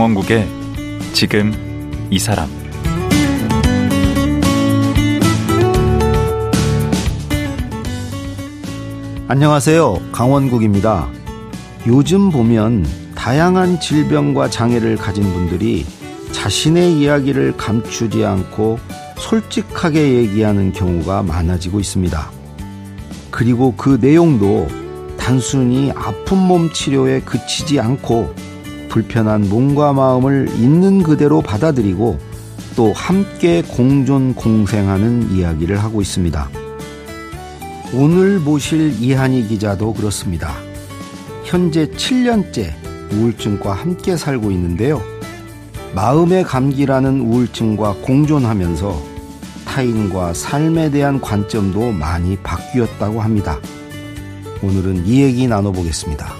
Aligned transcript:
강원국의 0.00 0.48
지금 1.12 1.52
이 2.08 2.18
사람 2.18 2.48
안녕하세요. 9.28 10.00
강원국입니다. 10.10 11.06
요즘 11.86 12.30
보면 12.30 12.86
다양한 13.14 13.78
질병과 13.78 14.48
장애를 14.48 14.96
가진 14.96 15.22
분들이 15.34 15.84
자신의 16.32 16.98
이야기를 16.98 17.58
감추지 17.58 18.24
않고 18.24 18.78
솔직하게 19.18 20.14
얘기하는 20.14 20.72
경우가 20.72 21.24
많아지고 21.24 21.78
있습니다. 21.78 22.30
그리고 23.30 23.74
그 23.76 23.98
내용도 24.00 24.66
단순히 25.18 25.92
아픈 25.94 26.38
몸 26.38 26.72
치료에 26.72 27.20
그치지 27.20 27.80
않고 27.80 28.34
불편한 28.90 29.48
몸과 29.48 29.94
마음을 29.94 30.48
있는 30.58 31.02
그대로 31.02 31.40
받아들이고 31.40 32.18
또 32.76 32.92
함께 32.92 33.62
공존 33.62 34.34
공생하는 34.34 35.30
이야기를 35.30 35.82
하고 35.82 36.02
있습니다. 36.02 36.50
오늘 37.94 38.38
모실 38.38 38.94
이한희 39.00 39.48
기자도 39.48 39.94
그렇습니다. 39.94 40.54
현재 41.44 41.86
7년째 41.86 42.72
우울증과 43.12 43.72
함께 43.72 44.16
살고 44.16 44.50
있는데요. 44.52 45.00
마음의 45.94 46.44
감기라는 46.44 47.20
우울증과 47.20 47.96
공존하면서 48.02 49.10
타인과 49.64 50.34
삶에 50.34 50.90
대한 50.90 51.20
관점도 51.20 51.92
많이 51.92 52.36
바뀌었다고 52.36 53.20
합니다. 53.20 53.58
오늘은 54.62 55.06
이 55.06 55.22
얘기 55.22 55.46
나눠보겠습니다. 55.48 56.39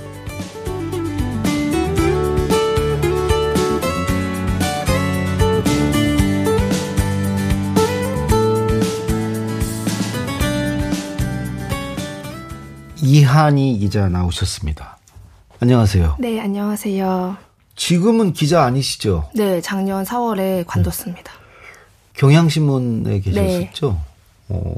이한희 13.30 13.78
기자 13.78 14.08
나오셨습니다. 14.08 14.98
안녕하세요. 15.60 16.16
네, 16.18 16.40
안녕하세요. 16.40 17.36
지금은 17.76 18.32
기자 18.32 18.64
아니시죠? 18.64 19.30
네, 19.36 19.60
작년 19.60 20.04
4월에 20.04 20.66
관뒀습니다. 20.66 21.32
경향신문에 22.14 23.20
계셨었죠? 23.20 23.90
네. 24.48 24.56
어. 24.56 24.74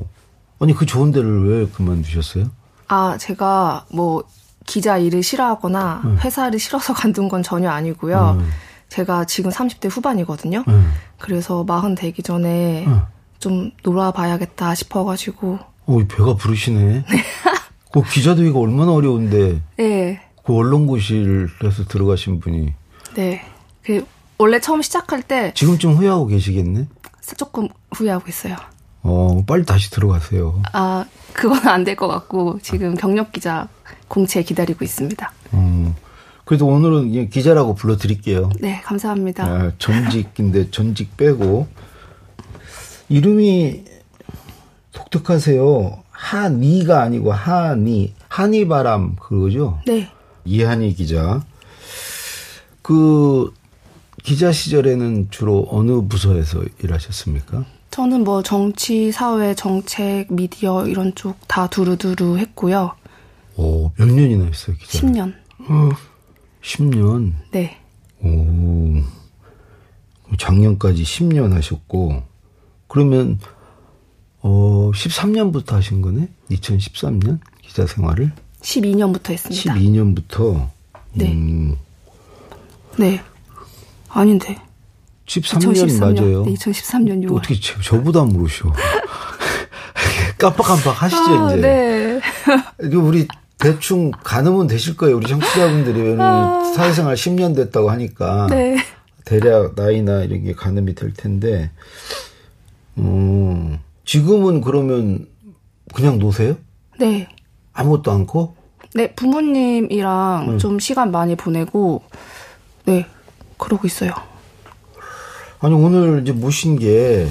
아니, 0.61 0.75
그 0.75 0.84
좋은 0.84 1.12
데를 1.12 1.48
왜 1.48 1.67
그만두셨어요? 1.67 2.50
아, 2.89 3.17
제가 3.19 3.86
뭐 3.91 4.23
기자 4.67 4.98
일을 4.98 5.23
싫어하거나 5.23 6.03
음. 6.05 6.19
회사를 6.19 6.58
싫어서 6.58 6.92
관둔 6.95 7.30
건 7.30 7.42
전혀 7.42 7.70
아니고요. 7.70 8.36
음. 8.39 8.50
제가 8.91 9.25
지금 9.25 9.50
30대 9.50 9.89
후반이거든요. 9.91 10.62
음. 10.69 10.92
그래서 11.19 11.64
마흔 11.64 11.95
되기 11.95 12.23
전에 12.23 12.86
좀 13.39 13.70
놀아봐야겠다 13.83 14.75
싶어가지고. 14.75 15.58
어, 15.86 15.98
배가 16.06 16.34
부르시네. 16.34 17.06
네. 17.95 18.01
그 18.03 18.03
기자되기가 18.11 18.59
얼마나 18.59 18.93
어려운데. 18.93 19.61
네. 19.77 20.21
그 20.45 20.55
언론고시를해서 20.57 21.85
들어가신 21.89 22.41
분이. 22.41 22.73
네. 23.14 23.42
그 23.83 24.05
원래 24.39 24.58
처음 24.61 24.83
시작할 24.83 25.23
때. 25.23 25.53
지금쯤 25.55 25.92
후회하고 25.95 26.27
계시겠네? 26.27 26.86
조금 27.36 27.69
후회하고 27.95 28.25
있어요. 28.29 28.57
어, 29.03 29.42
빨리 29.47 29.64
다시 29.64 29.91
들어가세요. 29.91 30.63
아, 30.73 31.05
그건 31.33 31.67
안 31.69 31.85
될 31.85 31.97
것 31.97 32.07
같고, 32.08 32.58
지금 32.63 32.95
경력 32.95 33.33
기자 33.33 33.69
공채 34.09 34.42
기다리고 34.42 34.85
있습니다. 34.85 35.33
음. 35.55 35.95
그래도 36.45 36.67
오늘은 36.67 37.30
기자라고 37.30 37.74
불러드릴게요. 37.74 38.51
네, 38.61 38.80
감사합니다. 38.85 39.45
아, 39.45 39.73
전직인데 39.79 40.70
전직 40.70 41.17
빼고. 41.17 41.67
이름이 43.09 43.85
독특하세요. 44.92 46.03
한이가 46.27 47.03
아니고 47.03 47.33
한이 47.33 48.15
한이 48.29 48.69
바람 48.69 49.17
그거죠? 49.17 49.81
네. 49.87 50.09
이한이 50.45 50.95
기자. 50.95 51.45
그 52.81 53.53
기자 54.23 54.53
시절에는 54.53 55.29
주로 55.31 55.67
어느 55.69 56.01
부서에서 56.03 56.63
일하셨습니까? 56.81 57.65
저는 57.91 58.23
뭐 58.23 58.41
정치, 58.43 59.11
사회, 59.11 59.55
정책, 59.55 60.33
미디어 60.33 60.87
이런 60.87 61.13
쪽 61.17 61.37
다 61.49 61.67
두루두루 61.67 62.39
했고요. 62.39 62.93
오, 63.57 63.91
몇 63.97 64.07
년이나 64.07 64.45
했어요, 64.47 64.77
기자? 64.81 65.01
10년. 65.01 65.35
어, 65.69 65.91
10년? 66.63 67.33
네. 67.51 67.79
오. 68.23 69.03
작년까지 70.39 71.03
10년 71.03 71.51
하셨고, 71.53 72.23
그러면 72.87 73.39
어, 74.42 74.91
13년부터 74.92 75.73
하신 75.73 76.03
거네? 76.03 76.29
2013년 76.51 77.39
기자 77.63 77.86
생활을? 77.86 78.33
12년부터 78.61 79.30
했습니다. 79.30 79.75
12년부터. 79.75 80.69
네. 81.14 81.33
음. 81.33 81.77
네. 82.98 83.20
아닌데. 84.08 84.58
13년 85.27 85.73
2013년, 85.73 86.01
맞아요. 86.01 86.45
네, 86.45 86.55
2013년 86.55 87.25
6월. 87.25 87.36
어떻게 87.36 87.55
저, 87.61 88.01
보다 88.03 88.25
모르셔. 88.25 88.73
깜빡깜빡 90.39 91.03
하시죠, 91.03 91.47
아, 91.47 91.53
이제. 91.53 91.61
네. 91.61 92.20
이게 92.83 92.97
우리 92.97 93.29
대충 93.59 94.11
가늠은 94.11 94.67
되실 94.67 94.97
거예요. 94.97 95.17
우리 95.17 95.27
청취자분들이. 95.29 96.17
아. 96.19 96.73
사회생활 96.77 97.14
10년 97.14 97.55
됐다고 97.55 97.91
하니까. 97.91 98.48
네. 98.51 98.77
대략 99.24 99.74
나이나 99.77 100.24
이런 100.24 100.42
게 100.42 100.53
가늠이 100.53 100.97
될 100.97 101.14
텐데. 101.14 101.70
음. 102.98 103.79
지금은 104.05 104.61
그러면 104.61 105.27
그냥 105.95 106.18
노세요? 106.18 106.57
네. 106.98 107.29
아무것도 107.73 108.11
않고? 108.11 108.57
네, 108.95 109.14
부모님이랑 109.14 110.46
음. 110.48 110.58
좀 110.58 110.79
시간 110.79 111.11
많이 111.11 111.35
보내고, 111.35 112.02
네, 112.85 113.07
그러고 113.57 113.86
있어요. 113.86 114.12
아니, 115.61 115.74
오늘 115.74 116.23
이제 116.23 116.33
모신 116.33 116.79
게, 116.79 117.29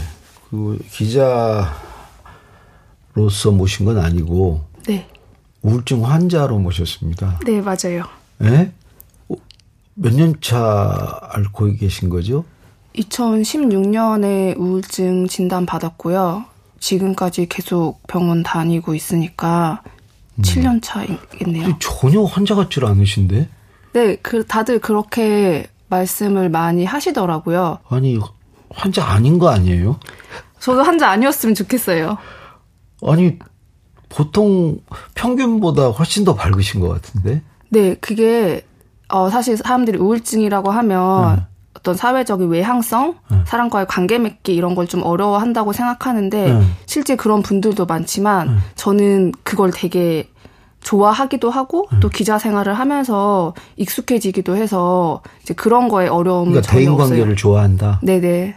그, 0.49 0.79
기자로서 0.89 1.71
모신 3.51 3.85
건 3.85 3.99
아니고, 3.99 4.61
네. 4.87 5.07
우울증 5.61 6.05
환자로 6.05 6.57
모셨습니다. 6.57 7.39
네, 7.45 7.61
맞아요. 7.61 8.05
네? 8.39 8.71
몇년 9.93 10.35
차 10.41 11.19
앓고 11.31 11.73
계신 11.73 12.09
거죠? 12.09 12.43
2016년에 12.95 14.57
우울증 14.57 15.27
진단 15.27 15.65
받았고요. 15.65 16.45
지금까지 16.81 17.45
계속 17.47 18.05
병원 18.07 18.43
다니고 18.43 18.93
있으니까 18.93 19.81
음. 20.35 20.41
7년 20.41 20.79
차이겠네요. 20.81 21.77
전혀 21.79 22.23
환자 22.23 22.55
같질 22.55 22.85
않으신데? 22.85 23.47
네, 23.93 24.15
그 24.17 24.45
다들 24.45 24.79
그렇게 24.79 25.67
말씀을 25.87 26.49
많이 26.49 26.83
하시더라고요. 26.83 27.79
아니 27.87 28.19
환자 28.69 29.05
아닌 29.05 29.37
거 29.39 29.49
아니에요? 29.49 29.99
저도 30.59 30.83
환자 30.83 31.09
아니었으면 31.09 31.55
좋겠어요. 31.55 32.17
아니 33.05 33.37
보통 34.09 34.79
평균보다 35.15 35.89
훨씬 35.89 36.23
더 36.23 36.35
밝으신 36.35 36.79
것 36.81 36.89
같은데? 36.89 37.41
네, 37.69 37.95
그게 37.95 38.65
어 39.09 39.29
사실 39.29 39.57
사람들이 39.57 39.97
우울증이라고 39.97 40.71
하면 40.71 41.35
네. 41.35 41.43
어떤 41.73 41.95
사회적인 41.95 42.49
외향성, 42.49 43.15
네. 43.31 43.37
사람과의 43.45 43.87
관계 43.87 44.19
맺기 44.19 44.53
이런 44.53 44.75
걸 44.75 44.87
좀 44.87 45.03
어려워한다고 45.03 45.71
생각하는데 45.73 46.53
네. 46.53 46.65
실제 46.85 47.15
그런 47.15 47.41
분들도 47.41 47.85
많지만 47.85 48.47
네. 48.47 48.53
저는 48.75 49.31
그걸 49.43 49.71
되게 49.71 50.27
좋아하기도 50.81 51.49
하고 51.49 51.87
네. 51.91 51.99
또 52.01 52.09
기자 52.09 52.37
생활을 52.39 52.73
하면서 52.73 53.53
익숙해지기도 53.77 54.55
해서 54.55 55.21
이제 55.43 55.53
그런 55.53 55.87
거에 55.87 56.07
어려움이 56.07 56.51
그러니까 56.51 56.71
대인 56.73 56.95
관계를 56.97 57.35
좋아한다. 57.35 57.99
네네. 58.03 58.55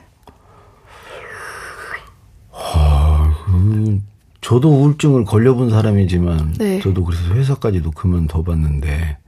하, 2.50 3.32
음, 3.48 4.02
저도 4.40 4.70
우울증을 4.70 5.24
걸려본 5.24 5.70
사람이지만 5.70 6.54
네. 6.58 6.80
저도 6.80 7.04
그래서 7.04 7.22
회사까지도 7.34 7.90
그만둬봤는데 7.92 9.18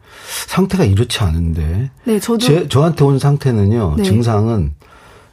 상태가 0.48 0.84
이렇지 0.84 1.20
않은데. 1.20 1.90
네, 2.04 2.20
저도. 2.20 2.38
제, 2.38 2.68
저한테 2.68 3.04
온 3.04 3.18
상태는요, 3.18 3.94
네. 3.98 4.02
증상은 4.02 4.74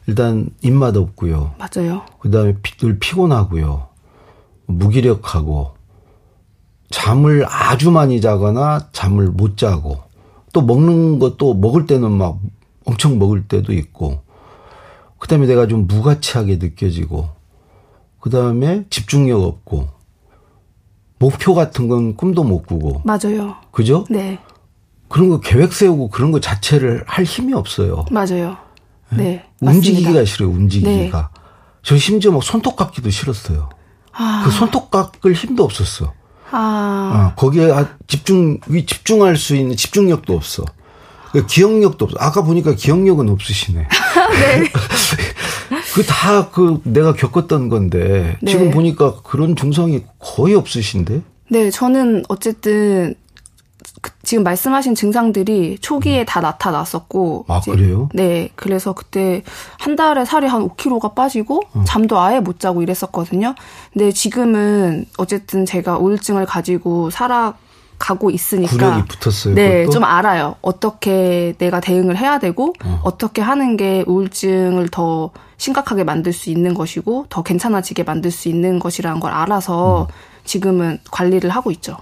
일단 0.07 0.50
입맛 0.62 0.95
없고요. 0.97 1.56
맞아요. 1.57 2.06
그 2.19 2.30
다음에 2.30 2.56
늘 2.77 3.00
피곤하고요. 3.00 3.88
무기력하고, 4.65 5.71
잠을 6.89 7.45
아주 7.47 7.91
많이 7.91 8.21
자거나 8.21 8.89
잠을 8.91 9.27
못 9.27 9.57
자고, 9.57 10.00
또 10.51 10.62
먹는 10.62 11.19
것도 11.19 11.53
먹을 11.53 11.85
때는 11.85 12.12
막 12.12 12.39
엄청 12.85 13.18
먹을 13.18 13.47
때도 13.47 13.74
있고, 13.74 14.21
그 15.18 15.27
다음에 15.27 15.47
내가 15.47 15.68
좀 15.68 15.88
무가치하게 15.88 16.57
느껴지고, 16.57 17.30
그 18.19 18.30
다음에 18.30 18.85
집중력 18.89 19.41
없고, 19.41 19.88
목표 21.18 21.53
같은 21.53 21.88
건 21.88 22.18
꿈도 22.18 22.44
못 22.44 22.65
꾸고. 22.65 23.01
맞아요. 23.06 23.56
그죠? 23.71 24.06
네. 24.09 24.39
그런 25.13 25.30
거 25.30 25.39
계획 25.39 25.74
세우고 25.74 26.10
그런 26.10 26.31
거 26.31 26.39
자체를 26.39 27.04
할 27.06 27.24
힘이 27.24 27.54
없어요. 27.54 28.04
맞아요. 28.10 28.57
네. 29.12 29.45
움직이기가 29.60 30.10
맞습니다. 30.10 30.25
싫어요. 30.25 30.50
움직이기가. 30.50 31.30
네. 31.36 31.39
저 31.83 31.95
심지어 32.00 32.31
막 32.31 32.42
손톱 32.42 32.75
깎기도 32.75 33.12
싫었어요. 33.12 33.69
아, 34.12 34.42
그 34.44 34.50
손톱 34.50 34.89
깎을 34.89 35.33
힘도 35.33 35.63
없었어. 35.65 36.12
아, 36.50 37.31
어, 37.31 37.36
거기에 37.39 37.71
아- 37.71 37.89
집중 38.07 38.57
위- 38.65 38.88
집중할 38.88 39.38
수 39.38 39.56
있는 39.56 39.75
집중력도 39.75 40.33
없어. 40.36 40.65
그 41.31 41.45
기억력도 41.45 42.06
없어. 42.06 42.18
아까 42.19 42.42
보니까 42.44 42.74
기억력은 42.74 43.30
없으시네. 43.30 43.81
네. 43.86 44.71
그다그 45.94 46.81
내가 46.86 47.13
겪었던 47.13 47.69
건데 47.69 48.36
네. 48.42 48.51
지금 48.51 48.71
보니까 48.71 49.21
그런 49.21 49.56
증상이 49.56 50.06
거의 50.18 50.56
없으신데. 50.56 51.21
네, 51.50 51.69
저는 51.69 52.24
어쨌든 52.30 53.13
그- 54.04 54.12
지금 54.22 54.44
말씀하신 54.44 54.96
증상들이 54.96 55.78
초기에 55.80 56.26
다 56.26 56.42
나타났었고. 56.42 57.46
아, 57.48 57.58
이제- 57.60 57.72
그래요? 57.72 58.10
네, 58.14 58.50
그래서 58.56 58.92
그때 58.94 59.44
한 59.80 59.96
달에 59.96 60.26
살이 60.26 60.46
한 60.46 60.68
5kg가 60.68 61.16
빠지고 61.16 61.62
어. 61.74 61.84
잠도 61.88 62.20
아예 62.20 62.40
못 62.42 62.60
자고 62.60 62.82
이랬었거든요. 62.84 63.56
근데 63.94 64.12
지금은 64.12 65.06
어쨌든 65.18 65.66
제가 65.66 65.98
우울증을 65.98 66.46
가지고 66.46 67.10
살아 67.10 67.54
가고 67.98 68.30
있으니까. 68.30 68.72
구력이 68.72 69.04
붙었어요. 69.08 69.56
네, 69.56 69.80
그것도? 69.82 69.92
좀 69.94 70.04
알아요. 70.04 70.56
어떻게 70.62 71.54
내가 71.58 71.80
대응을 71.80 72.18
해야 72.18 72.40
되고 72.40 72.74
어. 73.04 73.18
떻게 73.18 73.42
하는 73.42 73.78
게 73.78 74.04
우울증을 74.06 74.90
더 74.90 75.30
심각하게 75.56 76.04
만들 76.04 76.34
수 76.34 76.50
있는 76.50 76.74
것이고 76.74 77.28
더 77.30 77.42
괜찮아지게 77.44 78.04
만들 78.04 78.32
수 78.32 78.50
있는 78.50 78.80
것이라는 78.80 79.22
걸 79.22 79.32
알아서 79.32 80.08
음. 80.10 80.14
지금은 80.44 81.00
관리를 81.10 81.50
하고 81.50 81.72
있죠. 81.72 81.96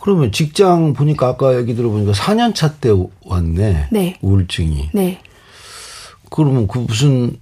그러면 0.00 0.32
직장 0.32 0.92
보니까 0.94 1.28
아까 1.28 1.56
얘기 1.58 1.74
들어보니까 1.74 2.12
4년 2.12 2.54
차 2.54 2.74
때 2.80 2.90
왔네. 3.24 3.88
네. 3.90 4.18
우울증이. 4.22 4.90
네. 4.92 5.20
그러면 6.30 6.66
그 6.68 6.78
무슨 6.78 7.36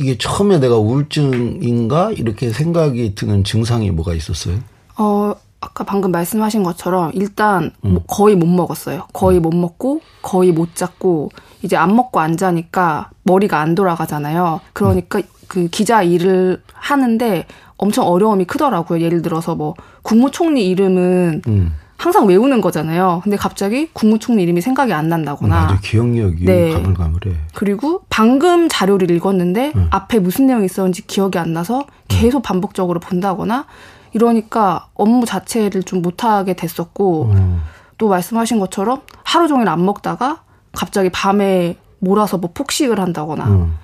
이게 0.00 0.16
처음에 0.18 0.58
내가 0.58 0.76
우울증인가 0.76 2.12
이렇게 2.12 2.50
생각이 2.50 3.14
드는 3.14 3.44
증상이 3.44 3.90
뭐가 3.90 4.14
있었어요? 4.14 4.58
어, 4.96 5.34
아까 5.60 5.84
방금 5.84 6.12
말씀하신 6.12 6.62
것처럼 6.62 7.10
일단 7.14 7.72
뭐 7.80 8.02
거의 8.06 8.36
못 8.36 8.46
먹었어요. 8.46 9.06
거의 9.12 9.40
못 9.40 9.54
먹고 9.54 10.00
거의 10.22 10.52
못 10.52 10.74
잤고 10.74 11.30
이제 11.62 11.76
안 11.76 11.96
먹고 11.96 12.20
안 12.20 12.36
자니까 12.36 13.10
머리가 13.24 13.60
안 13.60 13.74
돌아가잖아요. 13.74 14.60
그러니까 14.72 15.20
그 15.48 15.68
기자 15.68 16.02
일을 16.02 16.62
하는데 16.72 17.46
엄청 17.76 18.06
어려움이 18.06 18.44
크더라고요. 18.44 19.00
예를 19.00 19.22
들어서 19.22 19.54
뭐 19.54 19.74
국무총리 20.02 20.68
이름은 20.68 21.42
음. 21.46 21.74
항상 21.96 22.26
외우는 22.26 22.60
거잖아요. 22.60 23.20
근데 23.24 23.36
갑자기 23.36 23.88
국무총리 23.92 24.44
이름이 24.44 24.60
생각이 24.60 24.92
안 24.92 25.08
난다거나 25.08 25.62
맞아 25.62 25.80
기억력이 25.80 26.44
네. 26.44 26.72
가물가물해. 26.72 27.34
그리고 27.54 28.02
방금 28.08 28.68
자료를 28.68 29.10
읽었는데 29.10 29.72
앞에 29.90 30.20
무슨 30.20 30.46
내용이 30.46 30.64
있었는지 30.64 31.04
기억이 31.08 31.38
안 31.38 31.52
나서 31.52 31.84
계속 32.06 32.44
반복적으로 32.44 33.00
본다거나 33.00 33.66
이러니까 34.12 34.88
업무 34.94 35.24
자체를 35.24 35.82
좀 35.82 36.02
못하게 36.02 36.54
됐었고 36.54 37.30
음. 37.32 37.62
또 37.98 38.08
말씀하신 38.08 38.58
것처럼 38.60 39.02
하루 39.24 39.48
종일 39.48 39.68
안 39.68 39.84
먹다가 39.84 40.42
갑자기 40.72 41.10
밤에 41.10 41.76
몰아서 41.98 42.38
뭐 42.38 42.50
폭식을 42.54 43.00
한다거나 43.00 43.46
음. 43.48 43.78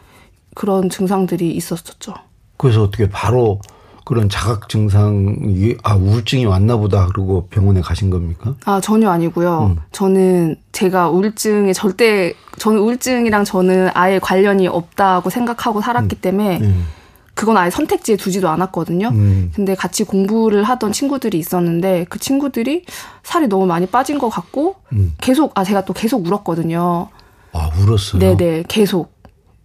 그런 0.55 0.88
증상들이 0.88 1.50
있었었죠. 1.53 2.15
그래서 2.56 2.85
어떻게 2.85 3.09
바로 3.09 3.61
그런 4.05 4.29
자각 4.29 4.69
증상이 4.69 5.76
아 5.82 5.94
우울증이 5.94 6.44
왔나 6.44 6.76
보다 6.76 7.06
그러고 7.06 7.47
병원에 7.49 7.81
가신 7.81 8.11
겁니까? 8.11 8.55
아 8.67 8.81
전혀 8.81 9.11
아니고요. 9.11 9.76
저는 9.93 10.56
제가 10.73 11.09
우울증에 11.09 11.73
절대 11.73 12.35
저는 12.59 12.79
우울증이랑 12.81 13.44
저는 13.44 13.88
아예 13.94 14.19
관련이 14.19 14.69
없다고 14.69 15.31
생각하고 15.31 15.81
살았기 15.81 16.17
때문에 16.17 16.59
음. 16.61 16.87
그건 17.35 17.57
아예 17.57 17.71
선택지에 17.71 18.17
두지도 18.17 18.49
않았거든요. 18.49 19.09
음. 19.09 19.53
근데 19.55 19.75
같이 19.75 20.05
공부를 20.05 20.63
하던 20.65 20.93
친구들이 20.93 21.39
있었는데 21.39 22.07
그 22.09 22.19
친구들이 22.19 22.85
살이 23.23 23.49
너무 23.49 23.67
많이 23.67 23.87
빠진 23.87 24.19
것 24.19 24.29
같고 24.31 24.77
음. 24.93 25.15
계속 25.21 25.53
아 25.59 25.65
제가 25.65 25.85
또 25.85 25.93
계속 25.93 26.25
울었거든요. 26.27 27.09
아 27.53 27.71
울었어요. 27.77 28.21
네네 28.21 28.65
계속 28.69 29.13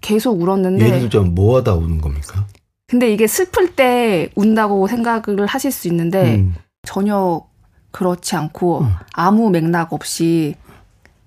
계속 0.02 0.42
울었는데 0.42 0.86
예를 0.86 1.00
들자면 1.02 1.36
뭐하다 1.36 1.76
우는 1.76 2.02
겁니까? 2.02 2.46
근데 2.88 3.14
이게 3.14 3.28
슬플 3.28 3.76
때 3.76 4.30
운다고 4.36 4.88
생각을 4.88 5.46
하실 5.46 5.72
수 5.72 5.88
있는데 5.88 6.36
음. 6.36 6.56
전혀 6.84 7.42
그렇지 7.92 8.36
않고 8.36 8.86
아무 9.14 9.50
맥락 9.50 9.94
없이 9.94 10.56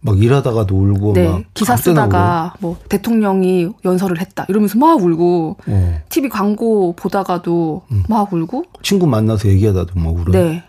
막 0.05 0.19
일하다가도 0.21 0.77
울고 0.77 1.13
네 1.15 1.29
막 1.29 1.43
기사 1.55 1.77
쓰다가 1.77 2.55
뭐 2.61 2.77
대통령이 2.89 3.69
연설을 3.85 4.21
했다 4.21 4.45
이러면서 4.49 4.77
막 4.79 5.01
울고. 5.01 5.57
어. 5.67 6.01
TV 6.09 6.29
광고 6.29 6.93
보다가도 6.97 7.83
막 8.09 8.33
울고 8.33 8.65
친구 8.83 9.07
만나서 9.07 9.49
얘기하다도 9.49 9.99
막 10.01 10.11
울어요. 10.15 10.33
네 10.33 10.63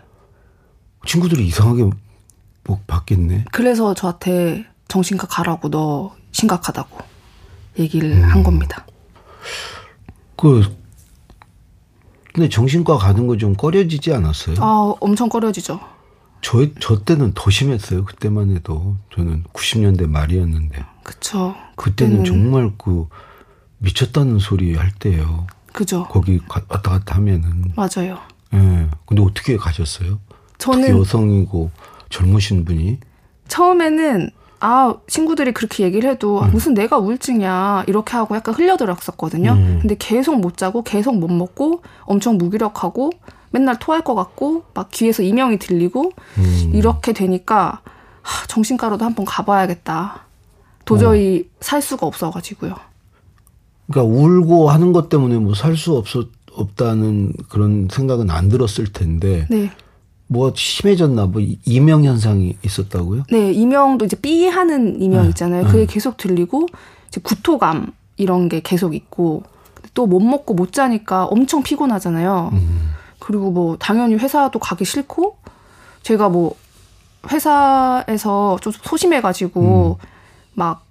친구들이 1.06 1.46
이상하게 1.48 1.90
뭐 2.64 2.78
받겠네. 2.86 3.44
그래서 3.52 3.92
저한테 3.94 4.64
정신과 4.88 5.26
가라고 5.26 5.68
너 5.68 6.12
심각하다고 6.32 6.98
얘기를 7.80 8.12
음. 8.12 8.22
한 8.22 8.42
겁니다. 8.44 8.86
그 10.36 10.62
근데 12.32 12.48
정신과 12.48 12.98
가는 12.98 13.26
거 13.26 13.36
좀 13.36 13.54
꺼려지지 13.54 14.12
않았어요? 14.14 14.56
아 14.60 14.94
엄청 15.00 15.28
꺼려지죠. 15.28 15.78
저, 16.44 16.66
저 16.78 17.02
때는 17.04 17.32
더 17.34 17.50
심했어요. 17.50 18.04
그때만 18.04 18.54
해도. 18.54 18.96
저는 19.14 19.44
90년대 19.54 20.06
말이었는데. 20.06 20.84
그쵸. 21.02 21.54
그때는 21.76 22.24
정말 22.24 22.70
그 22.76 23.08
미쳤다는 23.78 24.38
소리 24.38 24.74
할 24.74 24.90
때예요. 24.98 25.46
그죠. 25.72 26.04
거기 26.04 26.38
가- 26.38 26.60
왔다 26.68 26.90
갔다 26.92 27.16
하면은. 27.16 27.72
맞아요. 27.74 28.18
예. 28.52 28.88
근데 29.06 29.22
어떻게 29.22 29.56
가셨어요? 29.56 30.20
저는 30.58 30.96
여성이고 30.98 31.70
젊으신 32.10 32.64
분이. 32.64 32.98
처음에는 33.48 34.30
아 34.60 34.94
친구들이 35.06 35.52
그렇게 35.52 35.82
얘기를 35.84 36.08
해도 36.08 36.38
음. 36.40 36.44
아, 36.44 36.46
무슨 36.48 36.72
내가 36.74 36.96
우울증이야 36.98 37.84
이렇게 37.86 38.16
하고 38.16 38.36
약간 38.36 38.54
흘려들었었거든요. 38.54 39.52
음. 39.52 39.78
근데 39.80 39.96
계속 39.98 40.38
못 40.40 40.56
자고 40.56 40.82
계속 40.82 41.18
못 41.18 41.30
먹고 41.30 41.82
엄청 42.02 42.38
무기력하고 42.38 43.10
맨날 43.54 43.78
토할 43.78 44.02
것 44.02 44.16
같고 44.16 44.64
막 44.74 44.90
귀에서 44.90 45.22
이명이 45.22 45.58
들리고 45.60 46.10
음. 46.38 46.70
이렇게 46.74 47.12
되니까 47.12 47.80
하, 48.22 48.46
정신과로도 48.48 49.04
한번 49.04 49.24
가봐야겠다. 49.24 50.24
도저히 50.84 51.44
어. 51.48 51.56
살 51.60 51.80
수가 51.80 52.04
없어가지고요. 52.06 52.74
그러니까 53.88 54.12
울고 54.12 54.70
하는 54.70 54.92
것 54.92 55.08
때문에 55.08 55.38
뭐 55.38 55.54
살 55.54 55.76
수 55.76 55.96
없었, 55.96 56.26
없다는 56.52 57.32
그런 57.48 57.88
생각은 57.90 58.28
안 58.30 58.48
들었을 58.48 58.92
텐데. 58.92 59.46
네. 59.50 59.70
뭐 60.26 60.52
심해졌나 60.56 61.26
뭐 61.26 61.40
이- 61.40 61.58
이명 61.64 62.02
현상이 62.04 62.56
있었다고요? 62.64 63.24
네, 63.30 63.52
이명도 63.52 64.06
이제 64.06 64.16
삐 64.16 64.46
하는 64.48 65.00
이명 65.00 65.22
네, 65.24 65.28
있잖아요. 65.28 65.64
네. 65.64 65.70
그게 65.70 65.86
계속 65.86 66.16
들리고 66.16 66.66
이제 67.08 67.20
구토감 67.22 67.92
이런 68.16 68.48
게 68.48 68.60
계속 68.60 68.94
있고 68.96 69.44
또 69.92 70.06
못 70.06 70.18
먹고 70.20 70.54
못 70.54 70.72
자니까 70.72 71.26
엄청 71.26 71.62
피곤하잖아요. 71.62 72.50
음. 72.52 72.93
그리고 73.24 73.50
뭐 73.50 73.76
당연히 73.78 74.16
회사도 74.16 74.58
가기 74.58 74.84
싫고 74.84 75.38
제가 76.02 76.28
뭐 76.28 76.54
회사에서 77.32 78.58
좀 78.60 78.70
소심해가지고 78.82 79.98
음. 79.98 80.06
막 80.52 80.84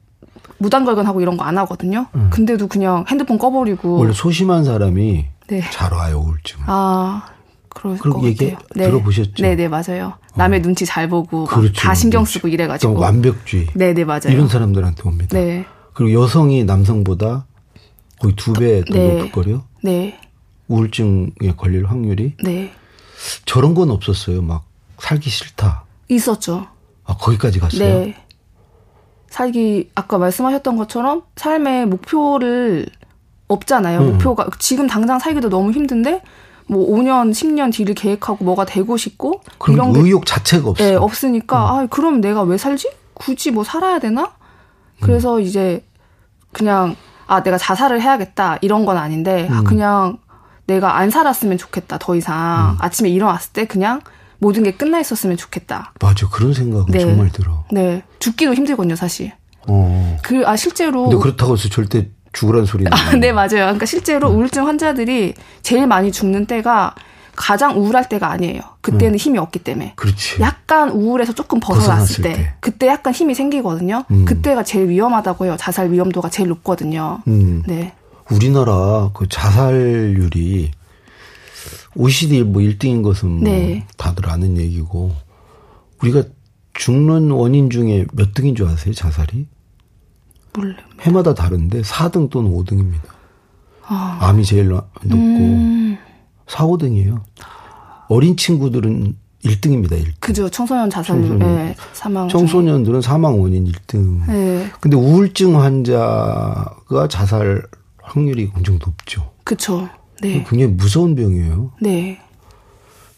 무단결근하고 0.58 1.22
이런 1.22 1.38
거 1.38 1.44
안 1.44 1.58
하거든요. 1.60 2.08
근데도 2.32 2.68
그냥 2.68 3.06
핸드폰 3.08 3.38
꺼버리고 3.38 3.98
음. 3.98 4.00
원래 4.00 4.14
소심한 4.14 4.64
사람이 4.64 5.26
네. 5.48 5.62
잘 5.72 5.94
와요 5.94 6.24
우울증. 6.26 6.60
아 6.66 7.28
그럴 7.70 7.98
것 8.00 8.24
얘기 8.24 8.50
같아요. 8.50 8.68
네. 8.76 8.86
들어보셨죠? 8.86 9.44
네, 9.44 9.56
네 9.56 9.68
맞아요. 9.68 10.14
남의 10.36 10.64
눈치 10.64 10.88
잘 10.88 11.08
보고 11.10 11.44
막 11.46 11.50
그렇죠. 11.52 11.74
다 11.74 11.94
신경 11.94 12.24
그렇죠. 12.24 12.40
쓰고 12.40 12.48
이래가지고. 12.48 12.98
완벽주의. 13.00 13.68
네, 13.76 13.94
네 13.94 14.06
맞아요. 14.06 14.30
이런 14.30 14.48
사람들한테 14.48 15.04
옵니다. 15.08 15.38
네, 15.38 15.66
그리고 15.94 16.20
여성이 16.24 16.64
남성보다 16.64 17.46
거의 18.20 18.36
두 18.36 18.54
배더 18.54 18.92
네. 18.92 19.18
높을걸요? 19.18 19.64
네, 19.84 20.18
우울증에 20.74 21.54
걸릴 21.56 21.86
확률이. 21.86 22.36
네 22.44 22.72
저런 23.46 23.74
건 23.74 23.92
없었어요. 23.92 24.42
막 24.42 24.64
살기 25.00 25.30
싫다. 25.30 25.84
있었죠. 26.10 26.68
아, 27.06 27.16
거기까지 27.18 27.60
갔어요? 27.60 27.80
네. 27.80 28.16
살기 29.30 29.90
아까 29.96 30.18
말씀하셨던 30.18 30.78
것처럼 30.78 31.24
삶의 31.36 31.88
목표를 31.88 32.88
없잖아요. 33.48 34.00
음. 34.00 34.12
목표가 34.14 34.48
지금 34.60 34.88
당장 34.88 35.20
살기도 35.20 35.50
너무 35.50 35.72
힘든데 35.72 36.22
뭐 36.68 36.88
5년, 36.88 37.32
10년 37.32 37.74
뒤를 37.74 37.94
계획하고 37.96 38.46
뭐가 38.46 38.66
되고 38.66 38.96
싶고 38.96 39.42
그럼 39.58 39.76
이런 39.76 39.94
게 39.94 40.00
의욕 40.00 40.26
자체가 40.26 40.70
없어요. 40.70 40.90
네, 40.90 40.96
없으니까 40.96 41.58
아, 41.58 41.88
그럼 41.90 42.22
내가 42.22 42.44
왜 42.44 42.58
살지? 42.58 42.90
굳이 43.14 43.52
뭐 43.52 43.64
살아야 43.64 44.00
되나? 44.00 44.34
그래서 45.02 45.40
이제 45.40 45.84
그냥 46.52 46.96
아, 47.28 47.44
내가 47.44 47.58
자살을 47.58 48.02
해야겠다 48.02 48.60
이런 48.62 48.86
건 48.86 48.98
아닌데 48.98 49.48
아, 49.52 49.64
그냥 49.64 50.18
내가 50.66 50.98
안 50.98 51.10
살았으면 51.10 51.58
좋겠다. 51.58 51.98
더 52.00 52.16
이상 52.16 52.78
아침에 52.80 53.10
일어났을 53.10 53.52
때 53.54 53.66
그냥 53.66 54.02
모든 54.40 54.64
게 54.64 54.72
끝나 54.72 55.00
있었으면 55.00 55.38
좋겠다. 55.38 55.94
맞아. 56.02 56.28
그런 56.30 56.54
생각은 56.54 56.86
네. 56.92 57.00
정말 57.00 57.32
들어. 57.32 57.64
네. 57.72 58.04
죽기도 58.20 58.54
힘들거든요, 58.54 58.96
사실. 58.96 59.32
어. 59.68 60.18
그, 60.22 60.46
아, 60.46 60.56
실제로. 60.56 61.04
근데 61.04 61.18
그렇다고 61.18 61.54
해서 61.54 61.70
절대 61.70 62.10
죽으란 62.34 62.66
소리는. 62.66 62.92
아, 62.94 63.16
네, 63.16 63.32
맞아요. 63.32 63.50
그러니까 63.50 63.86
실제로 63.86 64.30
음. 64.30 64.38
우울증 64.38 64.68
환자들이 64.68 65.36
제일 65.62 65.88
많이 65.88 66.12
죽는 66.12 66.46
때가 66.46 66.96
가장 67.36 67.78
우울할 67.80 68.10
때가 68.10 68.30
아니에요. 68.32 68.62
그때는 68.82 69.18
힘이 69.18 69.40
없기 69.40 69.60
때문에. 69.60 69.86
음. 69.86 69.96
그렇지. 69.96 70.42
약간 70.42 70.90
우울에서 70.90 71.34
조금 71.34 71.60
벗어났을, 71.60 71.90
벗어났을 71.90 72.24
때, 72.24 72.34
때. 72.34 72.54
그때 72.60 72.88
약간 72.88 73.14
힘이 73.14 73.34
생기거든요. 73.34 74.04
음. 74.12 74.26
그때가 74.26 74.64
제일 74.64 74.90
위험하다고 74.90 75.46
해요. 75.46 75.56
자살 75.58 75.92
위험도가 75.92 76.30
제일 76.30 76.50
높거든요. 76.50 77.22
음. 77.28 77.64
네. 77.66 77.94
우리나라 78.34 79.12
그 79.14 79.28
자살률이 79.28 80.72
OECD 81.96 82.44
뭐 82.44 82.62
1등인 82.62 83.04
것은 83.04 83.30
뭐 83.30 83.44
네. 83.44 83.86
다들 83.98 84.30
아는 84.30 84.58
얘기고 84.58 85.12
우리가 86.02 86.24
죽는 86.74 87.32
원인 87.32 87.70
중에 87.70 88.06
몇 88.14 88.34
등인 88.34 88.56
줄 88.56 88.68
아세요? 88.68 88.94
자살이? 88.94 89.48
몰라요. 90.56 90.76
해마다 91.02 91.34
다른데 91.34 91.82
4등 91.82 92.30
또는 92.30 92.52
5등입니다. 92.52 93.04
아. 93.86 94.18
암이 94.22 94.46
제일 94.46 94.70
높고 94.70 95.16
음. 95.16 95.98
4, 96.48 96.66
5등이에요. 96.66 97.22
어린 98.10 98.38
친구들은 98.38 99.16
1등입니다. 99.44 99.92
1등. 99.92 100.12
그죠. 100.20 100.50
청소년 100.50 100.90
자살률, 100.90 101.30
청소년. 101.30 101.56
네, 101.56 101.76
사망. 101.94 102.30
청소년들은 102.30 103.02
사망 103.02 103.42
원인 103.42 103.66
1등. 103.66 104.26
네. 104.28 104.72
근데 104.80 104.96
우울증 104.96 105.60
환자가 105.60 107.08
자살 107.10 107.64
확률이 108.04 108.52
굉장히 108.54 108.80
높죠. 108.86 109.32
그쵸. 109.44 109.90
네. 110.22 110.44
굉장히 110.44 110.68
무서운 110.68 111.16
병이에요. 111.16 111.72
네. 111.82 112.20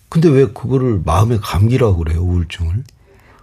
근데 0.10 0.30
왜 0.30 0.48
그거를 0.48 1.02
마음의 1.04 1.40
감기라고 1.42 1.98
그래요, 1.98 2.22
우울증을? 2.22 2.84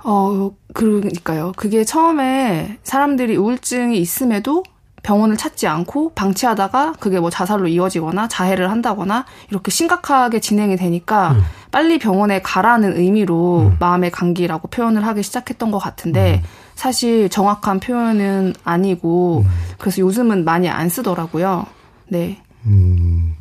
어, 0.05 0.51
그러니까요. 0.73 1.53
그게 1.57 1.85
처음에 1.85 2.79
사람들이 2.83 3.37
우울증이 3.37 3.99
있음에도 3.99 4.63
병원을 5.03 5.37
찾지 5.37 5.67
않고 5.67 6.13
방치하다가 6.15 6.95
그게 7.01 7.19
뭐 7.19 7.29
자살로 7.29 7.67
이어지거나 7.69 8.29
자해를 8.29 8.71
한다거나 8.71 9.27
이렇게 9.51 9.71
심각하게 9.71 10.41
진행이 10.41 10.77
되니까 10.77 11.33
음. 11.33 11.43
빨리 11.73 11.99
병원에 11.99 12.41
가라는 12.41 12.97
의미로 12.97 13.73
마음의 13.81 14.13
감기라고 14.13 14.69
표현을 14.69 15.05
하기 15.07 15.23
시작했던 15.23 15.73
것 15.73 15.79
같은데 15.79 16.43
음. 16.45 16.49
사실 16.83 17.29
정확한 17.29 17.79
표현은 17.79 18.55
아니고 18.65 19.45
그래서 19.79 20.01
요즘은 20.01 20.45
많이 20.45 20.69
안 20.69 20.89
쓰더라고요. 20.89 21.65
네. 22.09 22.43
음. 22.67 23.37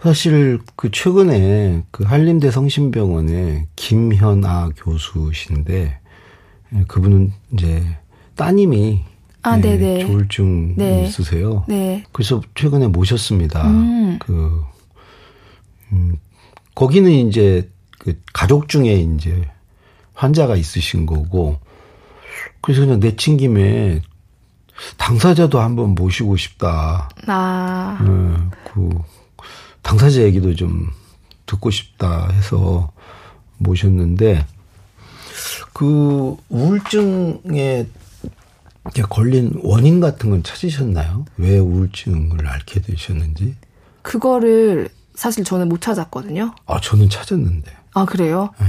사실 0.00 0.60
그 0.76 0.92
최근에 0.92 1.82
그 1.90 2.04
한림대 2.04 2.52
성심병원의 2.52 3.66
김현아 3.74 4.68
교수신데 4.76 5.98
예, 6.76 6.84
그분은 6.86 7.32
이제 7.52 7.84
따님이 8.36 9.00
아, 9.42 9.56
예, 9.56 9.60
네네. 9.60 10.06
조울증 10.06 10.76
네. 10.76 11.06
있으세요. 11.06 11.64
네. 11.66 12.04
그래서 12.12 12.40
최근에 12.54 12.86
모셨습니다. 12.86 13.68
음. 13.68 14.18
그, 14.20 14.62
음, 15.90 16.18
거기는 16.76 17.10
이제 17.10 17.68
그 17.98 18.16
가족 18.32 18.68
중에 18.68 18.94
이제 18.94 19.42
환자가 20.18 20.56
있으신 20.56 21.06
거고, 21.06 21.60
그래서 22.60 22.80
그냥 22.80 22.98
내친 22.98 23.36
김에 23.36 24.02
당사자도 24.96 25.60
한번 25.60 25.94
모시고 25.94 26.36
싶다. 26.36 27.08
나, 27.24 27.98
예, 28.02 28.58
그, 28.72 28.90
당사자 29.80 30.22
얘기도 30.22 30.56
좀 30.56 30.90
듣고 31.46 31.70
싶다 31.70 32.28
해서 32.32 32.90
모셨는데, 33.58 34.44
그 35.72 36.36
우울증에 36.48 37.86
걸린 39.08 39.52
원인 39.62 40.00
같은 40.00 40.30
건 40.30 40.42
찾으셨나요? 40.42 41.26
왜 41.36 41.58
우울증을 41.58 42.44
앓게 42.44 42.80
되셨는지? 42.80 43.54
그거를 44.02 44.88
사실 45.14 45.44
저는 45.44 45.68
못 45.68 45.80
찾았거든요. 45.80 46.56
아, 46.66 46.80
저는 46.80 47.08
찾았는데. 47.08 47.70
아, 47.94 48.04
그래요? 48.04 48.50
네. 48.58 48.66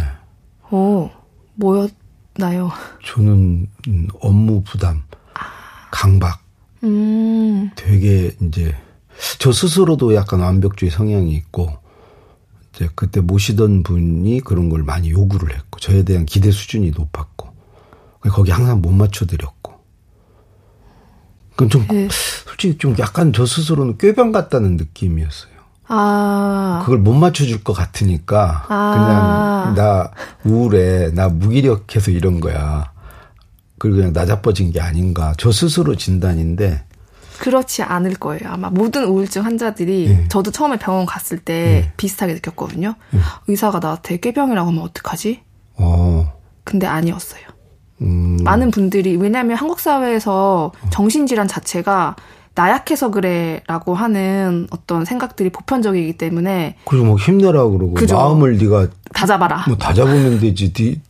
오, 0.72 1.10
뭐였나요? 1.60 2.72
저는 3.06 3.68
음, 3.88 4.08
업무 4.22 4.64
부담, 4.64 5.04
강박, 5.92 6.42
음, 6.84 7.70
되게 7.76 8.36
이제 8.42 8.76
저 9.38 9.52
스스로도 9.52 10.16
약간 10.16 10.40
완벽주의 10.40 10.90
성향이 10.90 11.34
있고 11.34 11.78
이제 12.74 12.90
그때 12.96 13.20
모시던 13.20 13.84
분이 13.84 14.40
그런 14.42 14.70
걸 14.70 14.84
많이 14.84 15.12
요구를 15.12 15.54
했고 15.54 15.80
저에 15.80 16.04
대한 16.04 16.26
기대 16.26 16.52
수준이 16.52 16.92
높았고 16.92 17.50
거기 18.32 18.52
항상 18.52 18.82
못 18.82 18.92
맞춰드렸고 18.92 19.74
그럼 21.56 21.70
좀 21.70 21.86
네. 21.90 22.08
솔직히 22.46 22.78
좀 22.78 22.96
약간 23.00 23.34
저 23.34 23.46
스스로는 23.46 23.98
꾀병 23.98 24.32
같다는 24.32 24.78
느낌이었어요. 24.78 25.59
아, 25.90 26.82
그걸 26.84 27.00
못 27.00 27.14
맞춰줄 27.14 27.64
것 27.64 27.74
같으니까 27.74 28.66
아. 28.70 29.74
그냥 29.74 29.76
나 29.76 30.12
우울해 30.46 31.12
나 31.12 31.28
무기력해서 31.30 32.12
이런 32.12 32.40
거야. 32.40 32.92
그리고 33.80 33.98
그냥 33.98 34.14
나자빠진 34.14 34.72
게 34.72 34.80
아닌가 34.80 35.34
저 35.38 35.52
스스로 35.52 35.96
진단인데 35.96 36.84
그렇지 37.40 37.82
않을 37.82 38.16
거예요. 38.16 38.50
아마 38.50 38.70
모든 38.70 39.06
우울증 39.06 39.46
환자들이 39.46 40.08
예. 40.10 40.28
저도 40.28 40.52
처음에 40.52 40.78
병원 40.78 41.06
갔을 41.06 41.40
때 41.40 41.92
비슷하게 41.98 42.34
느꼈거든요. 42.36 42.96
의사가 43.48 43.80
나한테 43.80 44.18
꾀병이라고 44.18 44.70
하면 44.70 44.84
어떡하지? 44.84 45.42
어 45.78 46.34
근데 46.66 46.86
아니었어요. 46.86 47.44
음, 48.02 48.38
많은 48.44 48.72
분들이 48.72 49.16
왜냐하면 49.16 49.58
한국 49.58 49.80
사회에서 49.80 50.72
정신질환 50.90 51.48
자체가 51.48 52.16
나약해서 52.60 53.10
그래라고 53.10 53.96
하는 53.96 54.68
어떤 54.70 55.06
생각들이 55.06 55.50
보편적이기 55.50 56.18
때문에 56.18 56.76
그리고 56.84 57.06
뭐 57.06 57.16
힘내라 57.18 57.64
그러고 57.64 57.94
그죠. 57.94 58.18
마음을 58.18 58.58
네가 58.58 58.88
다 59.14 59.26
잡아라. 59.26 59.64
뭐 59.68 59.78
다 59.78 59.94
잡으면 59.94 60.40
되지 60.44 60.74
네 60.74 61.02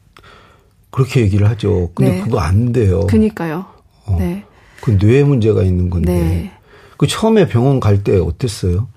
그렇게 0.92 1.22
얘기를 1.22 1.50
하죠. 1.50 1.90
근데 1.96 2.12
네. 2.18 2.22
그거 2.22 2.40
안 2.40 2.72
돼요. 2.72 3.08
그니까요. 3.08 3.66
네. 4.20 4.44
그 4.82 4.92
뇌에 4.92 5.24
문제가 5.24 5.64
있는 5.64 5.90
건데. 5.90 6.14
네. 6.14 6.52
그 6.98 7.08
처음에 7.08 7.48
병원 7.48 7.80
갈 7.80 8.04
때 8.04 8.20
어땠어요? 8.20 8.88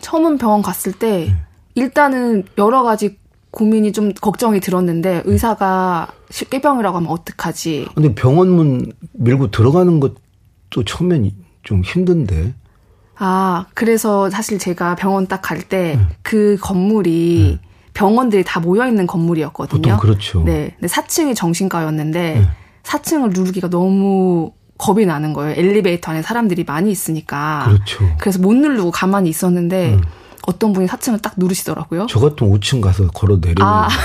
처음 0.00 0.38
병원 0.38 0.62
갔을 0.62 0.92
때 0.92 1.34
일단은 1.74 2.44
여러 2.56 2.82
가지 2.82 3.18
고민이 3.50 3.92
좀 3.92 4.14
걱정이 4.14 4.60
들었는데 4.60 5.22
의사가 5.26 6.08
꾀병이라고 6.50 6.96
하면 6.96 7.10
어떡하지? 7.10 7.88
근데 7.94 8.14
병원 8.14 8.48
문 8.48 8.90
밀고 9.12 9.50
들어가는 9.50 10.00
것도 10.00 10.84
처음엔 10.86 11.24
좀 11.62 11.82
힘든데. 11.82 12.54
아, 13.18 13.66
그래서 13.74 14.30
사실 14.30 14.58
제가 14.58 14.94
병원 14.94 15.26
딱 15.26 15.42
갈 15.42 15.60
때그 15.62 16.56
건물이 16.60 17.58
병원들이 17.92 18.44
다 18.44 18.60
모여 18.60 18.86
있는 18.86 19.06
건물이었거든요. 19.06 19.82
보통 19.82 19.96
그렇죠. 19.98 20.42
네. 20.44 20.74
근데 20.78 20.86
4층이 20.86 21.34
정신과였는데 21.36 22.48
4층을 22.84 23.34
누르기가 23.34 23.68
너무 23.68 24.52
겁이 24.78 25.04
나는 25.04 25.34
거예요. 25.34 25.54
엘리베이터 25.58 26.12
안에 26.12 26.22
사람들이 26.22 26.64
많이 26.64 26.90
있으니까. 26.90 27.64
그렇죠. 27.66 28.04
음. 28.04 28.14
그래서 28.18 28.38
못 28.38 28.54
누르고 28.54 28.90
가만히 28.90 29.28
있었는데 29.28 29.98
어떤 30.46 30.72
분이 30.72 30.86
4층을 30.86 31.20
딱 31.20 31.34
누르시더라고요. 31.36 32.06
저 32.08 32.18
같은 32.20 32.48
5층 32.50 32.80
가서 32.80 33.08
걸어 33.08 33.36
내려오는. 33.36 33.62
아. 33.66 33.88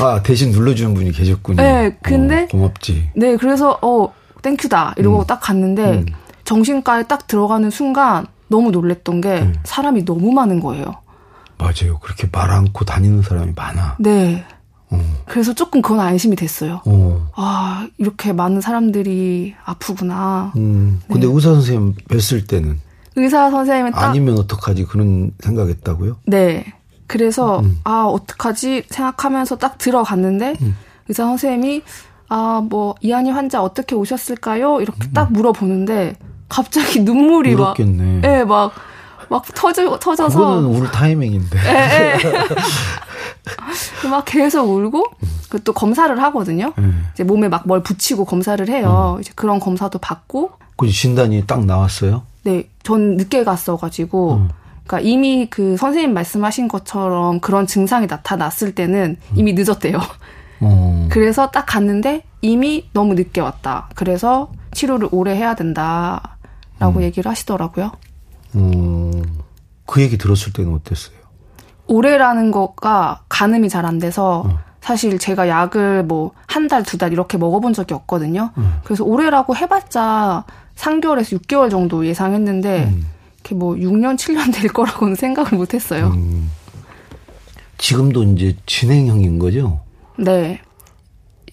아, 0.00 0.22
대신 0.22 0.50
눌러주는 0.50 0.92
분이 0.94 1.12
계셨군요. 1.12 1.62
네, 1.62 1.96
근데 2.02 2.42
어, 2.42 2.46
고맙지. 2.48 3.10
네, 3.14 3.36
그래서 3.36 3.78
어 3.80 4.12
땡큐다 4.42 4.94
이러고 4.96 5.24
딱 5.24 5.40
갔는데 5.40 5.98
음. 5.98 6.06
정신과에 6.44 7.04
딱 7.04 7.26
들어가는 7.26 7.68
순간 7.70 8.26
너무 8.48 8.70
놀랬던 8.70 9.20
게 9.20 9.40
음. 9.42 9.54
사람이 9.64 10.04
너무 10.04 10.32
많은 10.32 10.60
거예요. 10.60 10.94
맞아요. 11.58 11.98
그렇게 12.00 12.28
말 12.30 12.50
않고 12.50 12.84
다니는 12.84 13.22
사람이 13.22 13.52
많아. 13.56 13.96
네. 13.98 14.44
어. 14.90 15.02
그래서 15.26 15.52
조금 15.52 15.82
그건 15.82 16.00
안심이 16.00 16.36
됐어요. 16.36 16.82
어. 16.84 17.30
아, 17.34 17.88
이렇게 17.98 18.32
많은 18.32 18.60
사람들이 18.60 19.54
아프구나. 19.64 20.52
음. 20.56 21.00
네. 21.08 21.14
근데 21.14 21.26
의사 21.26 21.52
선생님 21.54 21.94
뵀을 22.08 22.48
때는 22.48 22.80
의사 23.16 23.50
선생님은 23.50 23.92
딱 23.92 24.10
아니면 24.10 24.38
어떡하지 24.38 24.84
그런 24.84 25.32
생각했다고요? 25.40 26.18
네. 26.26 26.72
그래서 27.06 27.60
음. 27.60 27.80
아, 27.84 28.04
어떡하지 28.04 28.84
생각하면서 28.88 29.56
딱 29.56 29.78
들어갔는데 29.78 30.56
음. 30.60 30.76
의사 31.08 31.24
선생님이 31.24 31.82
아, 32.28 32.62
뭐 32.68 32.94
이한이 33.00 33.30
환자 33.30 33.62
어떻게 33.62 33.94
오셨을까요? 33.94 34.80
이렇게 34.80 35.08
딱 35.14 35.32
물어보는데 35.32 36.16
갑자기 36.48 37.00
눈물이 37.00 37.54
막 37.54 37.60
울었겠네. 37.78 38.20
예, 38.24 38.44
막, 38.44 38.72
막 39.28 39.44
터져, 39.54 39.98
터져서. 39.98 40.38
그거는 40.38 40.64
울 40.68 40.90
타이밍인데. 40.90 41.58
예, 41.58 42.18
예. 42.18 42.18
막 44.08 44.24
계속 44.24 44.64
울고, 44.68 45.04
그 45.48 45.58
또 45.64 45.72
검사를 45.72 46.20
하거든요. 46.22 46.72
예. 46.78 46.82
이제 47.14 47.24
몸에 47.24 47.48
막 47.48 47.62
뭘 47.66 47.82
붙이고 47.82 48.24
검사를 48.24 48.66
해요. 48.68 49.18
이제 49.20 49.32
그런 49.34 49.58
검사도 49.60 49.98
받고, 49.98 50.50
그 50.76 50.88
진단이 50.88 51.46
딱 51.46 51.64
나왔어요. 51.64 52.22
네, 52.44 52.68
전 52.82 53.16
늦게 53.16 53.44
갔어가지고, 53.44 54.34
음. 54.34 54.48
그러니까 54.86 55.08
이미 55.08 55.48
그 55.50 55.76
선생님 55.76 56.14
말씀하신 56.14 56.68
것처럼 56.68 57.40
그런 57.40 57.66
증상이 57.66 58.06
나타났을 58.06 58.74
때는 58.74 59.16
이미 59.34 59.52
늦었대요. 59.54 59.98
어. 60.60 61.08
그래서 61.10 61.50
딱 61.50 61.66
갔는데 61.66 62.24
이미 62.42 62.88
너무 62.92 63.14
늦게 63.14 63.40
왔다. 63.40 63.88
그래서 63.94 64.50
치료를 64.72 65.08
오래 65.12 65.34
해야 65.34 65.54
된다 65.54 66.36
라고 66.78 66.98
음. 67.00 67.02
얘기를 67.04 67.30
하시더라고요. 67.30 67.92
음, 68.54 69.22
그 69.86 70.00
얘기 70.02 70.16
들었을 70.18 70.52
때는 70.52 70.74
어땠어요? 70.74 71.16
오래라는 71.88 72.50
거가 72.50 73.22
가늠이 73.28 73.68
잘 73.68 73.84
안 73.86 73.98
돼서 73.98 74.42
어. 74.46 74.58
사실 74.80 75.18
제가 75.18 75.48
약을 75.48 76.04
뭐 76.04 76.32
한 76.46 76.68
달, 76.68 76.82
두 76.84 76.96
달 76.96 77.12
이렇게 77.12 77.36
먹어본 77.38 77.74
적이 77.74 77.94
없거든요. 77.94 78.50
음. 78.56 78.76
그래서 78.84 79.04
오래라고 79.04 79.54
해봤자 79.56 80.44
3개월에서 80.76 81.38
6개월 81.40 81.70
정도 81.70 82.06
예상했는데 82.06 82.84
음. 82.84 83.06
이렇게 83.36 83.54
뭐 83.54 83.74
6년, 83.74 84.16
7년 84.16 84.54
될 84.54 84.70
거라고는 84.72 85.14
생각을 85.16 85.52
못 85.52 85.74
했어요. 85.74 86.08
음. 86.14 86.50
지금도 87.78 88.22
이제 88.24 88.56
진행형인 88.66 89.38
거죠? 89.38 89.80
네. 90.16 90.60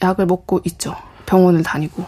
약을 0.02 0.26
먹고 0.26 0.62
있죠. 0.66 0.96
병원을 1.26 1.64
다니고. 1.64 2.04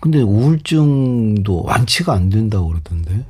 근데 0.00 0.20
우울증도 0.20 1.62
완치가 1.64 2.12
안 2.12 2.30
된다고 2.30 2.68
그러던데? 2.68 3.24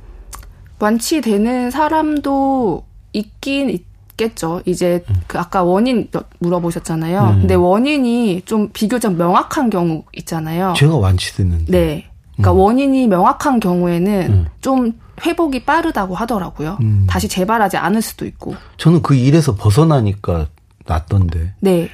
완치되는 0.79 1.71
사람도 1.71 2.85
있긴 3.13 3.69
있겠죠. 3.69 4.61
이제 4.65 5.03
음. 5.09 5.15
그 5.27 5.39
아까 5.39 5.63
원인 5.63 6.09
물어보셨잖아요. 6.39 7.21
음. 7.21 7.39
근데 7.41 7.55
원인이 7.55 8.43
좀 8.45 8.69
비교적 8.73 9.15
명확한 9.15 9.69
경우 9.69 10.03
있잖아요. 10.17 10.73
제가 10.77 10.97
완치됐는데. 10.97 11.71
네. 11.71 12.05
그러니까 12.33 12.51
음. 12.51 12.59
원인이 12.59 13.07
명확한 13.07 13.59
경우에는 13.59 14.27
음. 14.29 14.45
좀 14.61 14.93
회복이 15.25 15.65
빠르다고 15.65 16.13
하더라고요. 16.13 16.77
음. 16.81 17.07
다시 17.09 17.27
재발하지 17.27 17.77
않을 17.77 18.01
수도 18.01 18.25
있고. 18.25 18.55
저는 18.77 19.01
그 19.01 19.15
일에서 19.15 19.55
벗어나니까 19.55 20.47
낫던데. 20.85 21.53
네. 21.61 21.89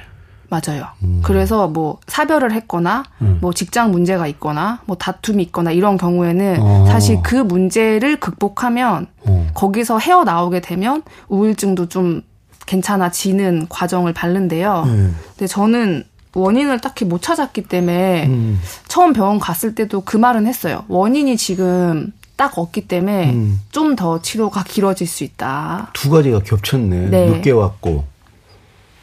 맞아요. 0.54 0.86
음. 1.02 1.20
그래서 1.24 1.66
뭐 1.66 1.98
사별을 2.06 2.52
했거나 2.52 3.04
음. 3.22 3.38
뭐 3.40 3.52
직장 3.52 3.90
문제가 3.90 4.26
있거나 4.28 4.80
뭐 4.86 4.96
다툼이 4.96 5.42
있거나 5.44 5.72
이런 5.72 5.96
경우에는 5.96 6.58
어. 6.60 6.86
사실 6.86 7.20
그 7.22 7.34
문제를 7.34 8.20
극복하면 8.20 9.08
어. 9.26 9.46
거기서 9.54 9.98
헤어 9.98 10.24
나오게 10.24 10.60
되면 10.60 11.02
우울증도 11.28 11.88
좀 11.88 12.22
괜찮아지는 12.66 13.66
과정을 13.68 14.12
밟는데요. 14.12 14.84
음. 14.86 15.16
근데 15.30 15.46
저는 15.46 16.04
원인을 16.34 16.80
딱히 16.80 17.04
못 17.04 17.22
찾았기 17.22 17.62
때문에 17.62 18.26
음. 18.26 18.60
처음 18.88 19.12
병원 19.12 19.38
갔을 19.38 19.74
때도 19.74 20.02
그 20.02 20.16
말은 20.16 20.46
했어요. 20.46 20.84
원인이 20.88 21.36
지금 21.36 22.12
딱 22.36 22.58
없기 22.58 22.88
때문에 22.88 23.32
음. 23.32 23.60
좀더 23.70 24.20
치료가 24.22 24.64
길어질 24.64 25.06
수 25.06 25.24
있다. 25.24 25.90
두 25.92 26.10
가지가 26.10 26.40
겹쳤네. 26.40 27.08
네. 27.08 27.26
늦게 27.30 27.52
왔고 27.52 28.04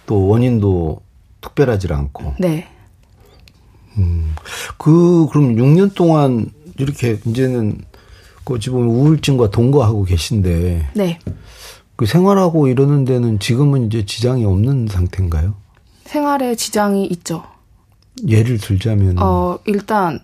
또 0.06 0.28
원인도 0.28 1.00
특별하지 1.42 1.92
않고. 1.92 2.36
네. 2.40 2.68
음. 3.98 4.36
그 4.78 5.28
그럼 5.32 5.56
6년 5.56 5.94
동안 5.94 6.50
이렇게 6.78 7.20
이제는 7.26 7.82
그 8.44 8.56
어찌 8.56 8.70
보면 8.70 8.88
우울증과 8.88 9.52
동거하고 9.52 10.04
계신데. 10.04 10.90
네. 10.94 11.20
그 11.96 12.06
생활하고 12.06 12.68
이러는 12.68 13.06
데는 13.06 13.40
지금은 13.40 13.88
이제 13.88 14.06
지장이 14.06 14.46
없는 14.46 14.88
상태인가요? 14.88 15.54
생활에 16.06 16.56
지장이 16.56 17.06
있죠. 17.06 17.44
예를 18.28 18.58
들자면 18.58 19.18
어 19.20 19.60
일단 19.66 20.20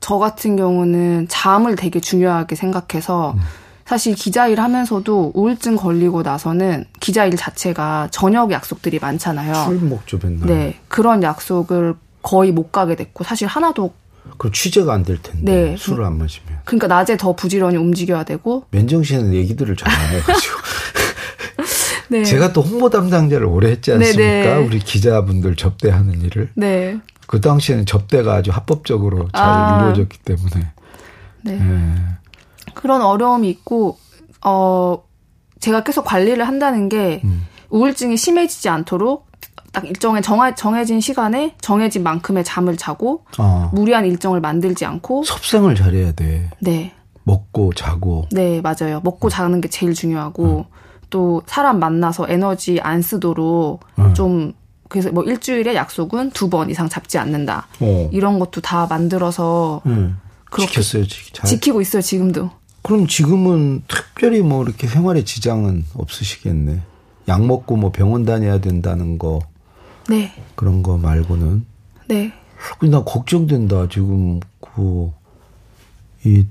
저 0.00 0.16
같은 0.18 0.56
경우는 0.56 1.26
잠을 1.28 1.76
되게 1.76 2.00
중요하게 2.00 2.56
생각해서 2.56 3.32
음. 3.32 3.40
사실 3.88 4.14
기자 4.14 4.46
일 4.48 4.60
하면서도 4.60 5.32
우울증 5.34 5.74
걸리고 5.74 6.20
나서는 6.20 6.84
기자 7.00 7.24
일 7.24 7.36
자체가 7.36 8.08
저녁 8.10 8.50
약속들이 8.52 8.98
많잖아요. 8.98 9.54
술 9.64 9.80
먹죠, 9.80 10.18
맨날. 10.22 10.46
네. 10.46 10.78
그런 10.88 11.22
약속을 11.22 11.94
거의 12.20 12.52
못 12.52 12.70
가게 12.70 12.96
됐고 12.96 13.24
사실 13.24 13.48
하나도 13.48 13.94
그럼 14.36 14.52
취재가 14.52 14.92
안 14.92 15.04
될 15.04 15.22
텐데 15.22 15.70
네. 15.70 15.76
술을 15.78 16.04
안 16.04 16.18
마시면. 16.18 16.58
그러니까 16.66 16.86
낮에 16.86 17.16
더 17.16 17.34
부지런히 17.34 17.78
움직여야 17.78 18.24
되고. 18.24 18.64
맨정신에는 18.72 19.32
얘기들을 19.32 19.74
잘 19.76 19.90
안 19.90 20.14
해가지고. 20.16 20.54
네. 22.10 22.24
제가 22.24 22.52
또 22.52 22.60
홍보 22.60 22.90
담당자를 22.90 23.46
오래 23.46 23.70
했지 23.70 23.90
않습니까? 23.92 24.20
네네. 24.20 24.66
우리 24.66 24.80
기자분들 24.80 25.56
접대하는 25.56 26.20
일을. 26.20 26.50
네. 26.56 26.98
그 27.26 27.40
당시에는 27.40 27.86
접대가 27.86 28.34
아주 28.34 28.50
합법적으로 28.50 29.28
잘 29.34 29.42
아. 29.48 29.78
이루어졌기 29.80 30.18
때문에. 30.18 30.66
네. 31.42 31.52
네. 31.56 31.94
그런 32.78 33.02
어려움이 33.02 33.48
있고, 33.50 33.98
어, 34.44 35.02
제가 35.60 35.82
계속 35.82 36.04
관리를 36.04 36.46
한다는 36.46 36.88
게 36.88 37.20
음. 37.24 37.44
우울증이 37.70 38.16
심해지지 38.16 38.68
않도록 38.68 39.26
딱 39.72 39.84
일정에 39.84 40.20
정하, 40.20 40.54
정해진 40.54 41.00
시간에 41.00 41.56
정해진 41.60 42.02
만큼의 42.04 42.44
잠을 42.44 42.76
자고 42.76 43.24
아. 43.36 43.68
무리한 43.74 44.06
일정을 44.06 44.40
만들지 44.40 44.86
않고 44.86 45.24
섭생을 45.24 45.74
잘해야 45.74 46.12
돼. 46.12 46.50
네. 46.60 46.94
먹고 47.24 47.72
자고. 47.74 48.26
네, 48.30 48.60
맞아요. 48.62 49.00
먹고 49.02 49.28
자는 49.28 49.60
게 49.60 49.68
제일 49.68 49.92
중요하고 49.92 50.44
음. 50.44 50.64
또 51.10 51.42
사람 51.46 51.80
만나서 51.80 52.26
에너지 52.28 52.78
안 52.80 53.02
쓰도록 53.02 53.80
음. 53.98 54.14
좀 54.14 54.52
그래서 54.88 55.10
뭐 55.10 55.24
일주일에 55.24 55.74
약속은 55.74 56.30
두 56.30 56.48
번 56.48 56.70
이상 56.70 56.88
잡지 56.88 57.18
않는다. 57.18 57.66
어. 57.80 58.08
이런 58.12 58.38
것도 58.38 58.60
다 58.62 58.86
만들어서 58.88 59.82
음. 59.86 60.18
지켰어요, 60.56 61.04
잘. 61.34 61.44
지키고 61.46 61.82
있어요, 61.82 62.00
지금도. 62.00 62.48
그럼 62.88 63.06
지금은 63.06 63.82
특별히 63.86 64.40
뭐 64.40 64.64
이렇게 64.64 64.86
생활에 64.86 65.22
지장은 65.22 65.84
없으시겠네. 65.92 66.80
약 67.28 67.44
먹고 67.44 67.76
뭐 67.76 67.92
병원 67.92 68.24
다녀야 68.24 68.60
된다는 68.62 69.18
거. 69.18 69.40
네. 70.08 70.32
그런 70.54 70.82
거 70.82 70.96
말고는. 70.96 71.66
네. 72.08 72.32
근데 72.80 72.96
나 72.96 73.04
걱정된다. 73.04 73.88
지금 73.90 74.40
그, 74.62 75.12
이 76.24 76.46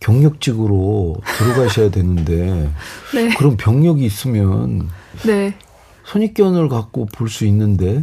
경력직으로 0.00 1.16
들어가셔야 1.36 1.90
되는데 1.90 2.70
네. 3.14 3.34
그런 3.34 3.58
병력이 3.58 4.02
있으면 4.02 4.88
네. 5.26 5.54
선입견을 6.06 6.70
갖고 6.70 7.04
볼 7.04 7.28
수 7.28 7.44
있는데 7.44 8.02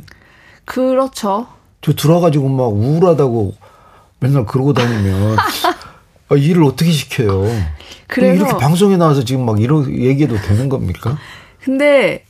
그렇죠. 0.65 1.47
저 1.82 1.93
들어가지고 1.93 2.49
막 2.49 2.65
우울하다고 2.67 3.56
맨날 4.19 4.45
그러고 4.45 4.73
다니면 4.73 5.38
아, 6.31 6.35
일을 6.35 6.63
어떻게 6.63 6.91
시켜요? 6.91 7.45
그래서 8.07 8.33
이렇게 8.45 8.57
방송에 8.57 8.97
나와서 8.97 9.23
지금 9.23 9.45
막 9.45 9.61
이런 9.61 9.89
얘기해도 9.93 10.35
되는 10.41 10.69
겁니까? 10.69 11.17
근데 11.61 12.25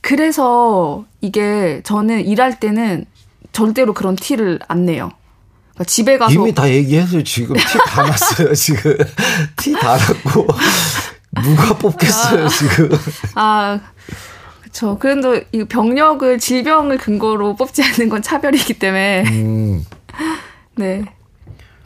그래서 0.00 1.04
이게 1.20 1.80
저는 1.84 2.24
일할 2.26 2.58
때는 2.60 3.04
절대로 3.52 3.92
그런 3.92 4.16
티를 4.16 4.60
안 4.68 4.86
내요. 4.86 5.10
그러니까 5.74 5.84
집에 5.84 6.16
가서 6.18 6.32
이미 6.32 6.54
다 6.54 6.68
얘기해서 6.70 7.22
지금 7.22 7.56
티 7.56 7.78
다 7.86 8.02
났어요. 8.04 8.54
지금 8.54 8.96
티 9.56 9.72
다 9.72 9.96
났고 9.96 10.46
누가 11.42 11.76
뽑겠어요 11.76 12.44
아, 12.44 12.48
지금. 12.48 12.88
아 13.34 13.80
그렇죠. 14.62 14.98
그래도 14.98 15.40
이 15.52 15.64
병력을 15.64 16.38
질병을 16.38 16.98
근거로 16.98 17.56
뽑지 17.56 17.82
않는 17.82 18.08
건 18.08 18.22
차별이기 18.22 18.74
때문에. 18.74 19.24
음. 19.26 19.84
네. 20.76 21.04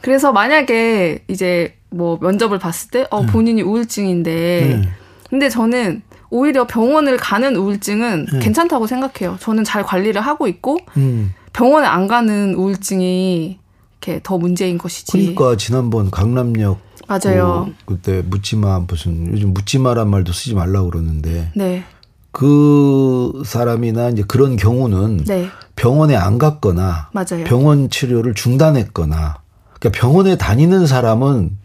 그래서 0.05 0.31
만약에 0.31 1.23
이제 1.27 1.73
뭐 1.89 2.19
면접을 2.21 2.59
봤을 2.59 2.91
때, 2.91 3.07
어, 3.09 3.21
네. 3.21 3.25
본인이 3.25 3.63
우울증인데, 3.63 4.79
네. 4.83 4.89
근데 5.31 5.49
저는 5.49 6.03
오히려 6.29 6.67
병원을 6.67 7.17
가는 7.17 7.55
우울증은 7.55 8.27
네. 8.33 8.39
괜찮다고 8.39 8.85
생각해요. 8.85 9.37
저는 9.39 9.63
잘 9.63 9.81
관리를 9.81 10.21
하고 10.21 10.47
있고, 10.47 10.77
음. 10.97 11.33
병원에 11.53 11.87
안 11.87 12.07
가는 12.07 12.53
우울증이 12.53 13.57
이렇게 13.99 14.19
더 14.21 14.37
문제인 14.37 14.77
것이지. 14.77 15.11
그러니까 15.11 15.57
지난번 15.57 16.11
강남역 16.11 16.77
맞아요. 17.07 17.71
그, 17.85 17.95
그때 17.95 18.21
묻지마 18.21 18.81
무슨 18.81 19.31
요즘 19.31 19.55
묻지마란 19.55 20.07
말도 20.07 20.33
쓰지 20.33 20.53
말라고 20.53 20.91
그러는데. 20.91 21.49
네. 21.55 21.83
그 22.31 23.41
사람이나 23.43 24.09
이제 24.09 24.23
그런 24.27 24.55
경우는 24.55 25.23
네. 25.25 25.47
병원에 25.75 26.15
안 26.15 26.37
갔거나 26.37 27.09
맞아요. 27.11 27.45
병원 27.45 27.89
치료를 27.89 28.35
중단했거나 28.35 29.44
그러니까 29.85 29.91
병원에 29.91 30.35
다니는 30.35 30.87
사람은 30.87 31.57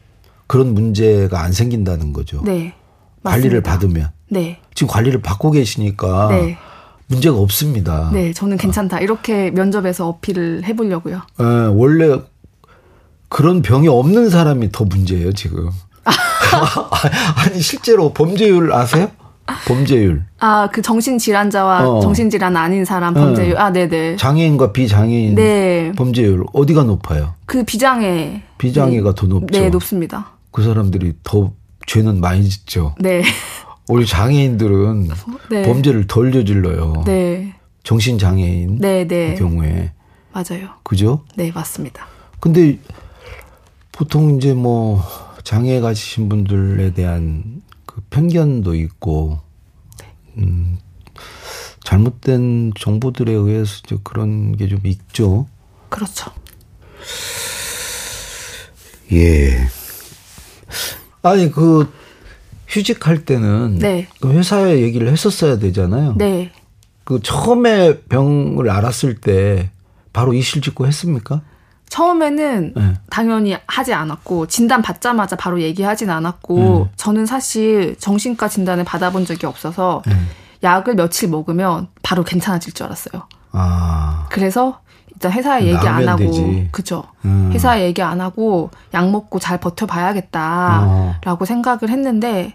그런 0.46 0.74
문제가 0.74 1.40
안 1.40 1.52
생긴다는 1.52 2.12
거죠. 2.12 2.42
네. 2.44 2.74
관리를 3.24 3.62
받으면. 3.62 4.10
네. 4.28 4.58
지금 4.74 4.92
관리를 4.92 5.22
받고 5.22 5.52
계시니까 5.52 6.28
네. 6.28 6.58
문제가 7.06 7.36
없습니다. 7.38 8.10
네, 8.12 8.32
저는 8.32 8.56
괜찮다. 8.56 9.00
이렇게 9.00 9.50
면접에서 9.50 10.08
어필을 10.08 10.64
해보려고요. 10.64 11.22
네, 11.38 11.44
원래 11.44 12.20
그런 13.28 13.62
병이 13.62 13.88
없는 13.88 14.30
사람이 14.30 14.70
더 14.70 14.84
문제예요, 14.84 15.32
지금. 15.32 15.70
아니, 17.36 17.60
실제로 17.60 18.12
범죄율 18.12 18.72
아세요? 18.72 19.10
범죄율. 19.66 20.24
아, 20.38 20.68
그 20.72 20.82
정신질환자와 20.82 21.88
어. 21.88 22.00
정신질환 22.00 22.56
아닌 22.56 22.84
사람 22.84 23.14
범죄율. 23.14 23.54
네. 23.54 23.60
아, 23.60 23.72
네네. 23.72 24.16
장애인과 24.16 24.72
비장애인 24.72 25.34
네. 25.34 25.92
범죄율 25.96 26.44
어디가 26.52 26.84
높아요? 26.84 27.34
그 27.46 27.64
비장애. 27.64 28.42
비장애가 28.58 29.10
네. 29.10 29.14
더 29.14 29.26
높죠. 29.26 29.60
네, 29.60 29.68
높습니다. 29.68 30.32
그 30.50 30.62
사람들이 30.62 31.14
더 31.22 31.52
죄는 31.86 32.20
많이 32.20 32.48
짓죠. 32.48 32.94
네. 32.98 33.22
우리 33.88 34.06
장애인들은 34.06 35.08
네. 35.50 35.62
범죄를 35.62 36.06
덜 36.06 36.32
저질러요. 36.32 37.02
네. 37.06 37.54
정신 37.82 38.18
장애인 38.18 38.78
네, 38.78 39.06
네. 39.06 39.34
경우에 39.34 39.92
맞아요. 40.32 40.68
그죠? 40.82 41.24
네, 41.34 41.50
맞습니다. 41.52 42.06
근데 42.38 42.78
보통 43.90 44.36
이제 44.36 44.54
뭐 44.54 45.02
장애 45.42 45.80
가지신 45.80 46.28
분들에 46.28 46.92
대한 46.92 47.62
그 47.68 47.69
편견도 48.10 48.74
있고 48.74 49.38
음 50.38 50.78
잘못된 51.84 52.72
정보들에 52.78 53.32
의해서 53.32 53.80
이제 53.84 53.96
그런 54.04 54.56
게 54.56 54.68
좀 54.68 54.80
있죠. 54.84 55.46
그렇죠. 55.88 56.30
예. 59.12 59.66
아니 61.22 61.50
그 61.50 61.92
휴직할 62.68 63.24
때는 63.24 63.78
네. 63.80 64.06
그 64.20 64.30
회사에 64.30 64.80
얘기를 64.80 65.08
했었어야 65.10 65.58
되잖아요. 65.58 66.14
네. 66.16 66.52
그 67.04 67.20
처음에 67.20 68.02
병을 68.02 68.70
알았을 68.70 69.16
때 69.16 69.70
바로 70.12 70.32
이실 70.32 70.62
직고 70.62 70.86
했습니까? 70.86 71.42
처음에는 71.90 72.72
네. 72.74 72.94
당연히 73.10 73.56
하지 73.66 73.92
않았고 73.92 74.46
진단 74.46 74.80
받자마자 74.80 75.36
바로 75.36 75.60
얘기하진 75.60 76.08
않았고 76.08 76.58
네. 76.86 76.92
저는 76.96 77.26
사실 77.26 77.96
정신과 77.98 78.48
진단을 78.48 78.84
받아본 78.84 79.26
적이 79.26 79.46
없어서 79.46 80.02
네. 80.06 80.14
약을 80.62 80.94
며칠 80.94 81.28
먹으면 81.28 81.88
바로 82.02 82.22
괜찮아질 82.22 82.72
줄 82.72 82.86
알았어요. 82.86 83.22
아. 83.52 84.26
그래서 84.30 84.80
일단 85.08 85.32
회사에 85.32 85.66
얘기 85.66 85.88
안 85.88 86.08
하고 86.08 86.18
되지. 86.18 86.68
그죠. 86.70 87.02
음. 87.24 87.50
회사에 87.52 87.82
얘기 87.82 88.00
안 88.02 88.20
하고 88.20 88.70
약 88.94 89.10
먹고 89.10 89.40
잘 89.40 89.56
어. 89.56 89.60
버텨봐야겠다라고 89.60 91.44
생각을 91.44 91.88
했는데 91.88 92.54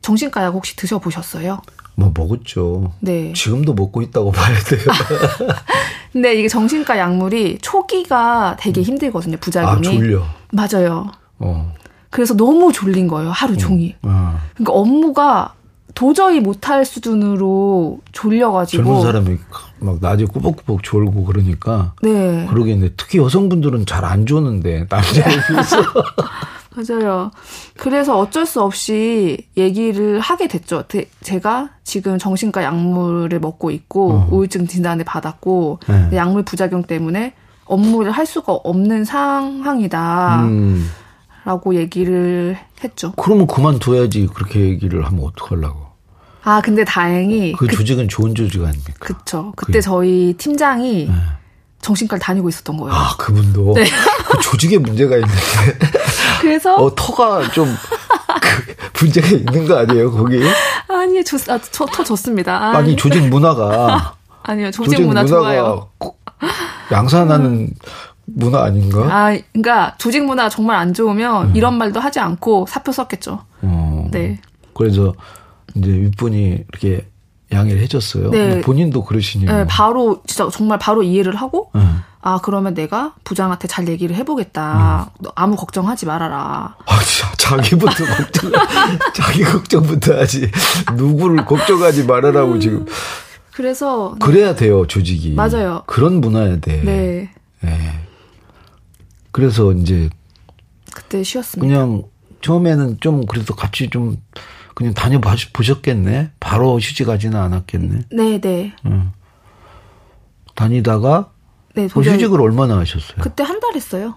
정신과 0.00 0.42
약 0.42 0.54
혹시 0.54 0.74
드셔보셨어요? 0.76 1.60
뭐 2.00 2.12
먹었죠. 2.16 2.92
네. 3.00 3.32
지금도 3.34 3.74
먹고 3.74 4.00
있다고 4.02 4.32
봐야 4.32 4.58
돼요. 4.58 4.80
근데 6.12 6.34
이게 6.34 6.48
정신과 6.48 6.98
약물이 6.98 7.58
초기가 7.62 8.56
되게 8.58 8.82
힘들거든요. 8.82 9.36
부작용이. 9.38 9.86
아 9.88 9.90
졸려. 9.92 10.22
맞아요. 10.52 11.06
어. 11.38 11.72
그래서 12.10 12.34
너무 12.36 12.72
졸린 12.72 13.06
거예요. 13.06 13.30
하루 13.30 13.56
종일. 13.56 13.94
아. 14.02 14.40
그러니까 14.54 14.72
업무가 14.72 15.54
도저히 15.94 16.40
못할 16.40 16.84
수준으로 16.84 18.00
졸려가지고. 18.12 18.82
젊은 18.82 19.02
사람이 19.02 19.38
막 19.80 19.98
낮에 20.00 20.24
꾸벅꾸벅 20.24 20.82
졸고 20.82 21.24
그러니까 21.24 21.92
네. 22.02 22.46
그러겠네. 22.48 22.90
특히 22.96 23.18
여성분들은 23.18 23.86
잘 23.86 24.04
안 24.04 24.26
조는데 24.26 24.86
남자에 24.88 25.24
비해서. 25.46 25.76
맞아요. 26.76 27.30
그래서 27.76 28.16
어쩔 28.18 28.46
수 28.46 28.62
없이 28.62 29.48
얘기를 29.56 30.20
하게 30.20 30.46
됐죠. 30.46 30.84
대- 30.86 31.08
제가 31.22 31.70
지금 31.84 32.16
정신과 32.18 32.62
약물을 32.62 33.40
먹고 33.40 33.70
있고 33.72 34.12
어. 34.12 34.28
우울증 34.30 34.66
진단을 34.68 35.04
받았고 35.04 35.80
네. 35.88 36.10
약물 36.14 36.44
부작용 36.44 36.84
때문에 36.84 37.34
업무를 37.64 38.12
할 38.12 38.24
수가 38.26 38.52
없는 38.52 39.04
상황이다라고 39.04 40.40
음. 40.48 41.74
얘기를 41.74 42.56
했죠. 42.84 43.12
그러면 43.16 43.46
그만둬야지 43.46 44.28
그렇게 44.32 44.60
얘기를 44.60 45.04
하면 45.04 45.24
어떡하려고. 45.24 45.90
아 46.42 46.60
근데 46.62 46.84
다행히 46.84 47.52
그 47.52 47.66
조직은 47.68 48.08
좋은 48.08 48.34
조직 48.34 48.60
아닙니까? 48.62 48.92
그쵸. 48.98 49.52
그때 49.56 49.66
그게- 49.72 49.80
저희 49.80 50.34
팀장이 50.38 51.06
네. 51.08 51.14
정신과를 51.82 52.20
다니고 52.20 52.48
있었던 52.48 52.76
거예요. 52.76 52.92
아 52.94 53.14
그분도 53.16 53.74
네. 53.74 53.84
그 54.30 54.38
조직에 54.40 54.78
문제가 54.78 55.16
있는데 55.16 55.34
그래서 56.40 56.74
어 56.76 56.94
터가 56.94 57.50
좀 57.50 57.66
그, 58.40 59.04
문제가 59.04 59.28
있는 59.28 59.66
거 59.66 59.78
아니에요 59.78 60.10
거기? 60.10 60.40
아니 60.88 61.24
좋, 61.24 61.36
아, 61.50 61.58
저, 61.70 61.86
더 61.86 62.04
좋습니다. 62.04 62.56
아, 62.56 62.76
아니 62.76 62.96
조직 62.96 63.28
문화가 63.28 64.14
아니요 64.42 64.70
조직, 64.70 65.02
문화 65.02 65.24
좋아요. 65.24 65.88
고- 65.98 66.16
양산하는 66.90 67.70
문화 68.24 68.64
아닌가? 68.64 69.00
아, 69.10 69.36
그러니까 69.52 69.94
조직 69.98 70.24
문화가 70.24 70.48
정말 70.48 70.76
안 70.76 70.94
좋으면 70.94 71.54
이런 71.54 71.76
말도 71.78 72.00
하지 72.00 72.20
않고 72.20 72.66
사표 72.68 72.92
썼겠죠. 72.92 73.40
어. 73.62 74.08
네. 74.10 74.40
그래서 74.74 75.12
이제 75.74 75.90
윗분이 75.90 76.64
이렇게 76.72 77.06
양해를 77.52 77.82
해줬어요. 77.82 78.30
네. 78.30 78.60
본인도 78.60 79.04
그러시니. 79.04 79.44
네, 79.46 79.52
뭐. 79.52 79.64
바로 79.68 80.22
진짜 80.26 80.48
정말 80.50 80.78
바로 80.78 81.02
이해를 81.02 81.34
하고 81.36 81.70
네. 81.74 81.80
아 82.22 82.38
그러면 82.42 82.74
내가 82.74 83.14
부장한테 83.24 83.66
잘 83.66 83.88
얘기를 83.88 84.14
해보겠다. 84.16 85.08
음. 85.10 85.16
너 85.20 85.32
아무 85.34 85.56
걱정하지 85.56 86.06
말아라. 86.06 86.76
아, 86.86 86.98
진짜 87.02 87.32
자기부터 87.36 88.04
걱정, 88.16 88.52
자기 89.14 89.42
걱정부터 89.42 90.18
하지. 90.18 90.50
누구를 90.96 91.44
걱정하지 91.44 92.04
말아라고 92.04 92.58
지금. 92.58 92.86
그래서 93.52 94.14
그래야 94.20 94.54
돼요, 94.54 94.86
조직이. 94.86 95.32
맞아요. 95.32 95.82
그런 95.86 96.20
문화야 96.20 96.60
돼. 96.60 96.82
네 96.82 97.30
예. 97.64 98.00
그래서 99.32 99.72
이제 99.72 100.08
그때 100.94 101.22
쉬었습니다. 101.22 101.66
그냥 101.66 102.02
처음에는 102.42 102.98
좀 103.00 103.26
그래도 103.26 103.54
같이 103.54 103.90
좀 103.90 104.16
그냥 104.80 104.94
다녀봐 104.94 105.36
보셨겠네. 105.52 106.30
바로 106.40 106.78
휴직하지는 106.78 107.38
않았겠네. 107.38 108.00
네, 108.12 108.40
네, 108.40 108.72
응. 108.86 109.12
다니다가 110.54 111.28
네. 111.74 111.84
휴직을 111.84 112.40
얼마나 112.40 112.78
하셨어요? 112.78 113.18
그때 113.20 113.42
한 113.44 113.60
달 113.60 113.74
했어요. 113.76 114.14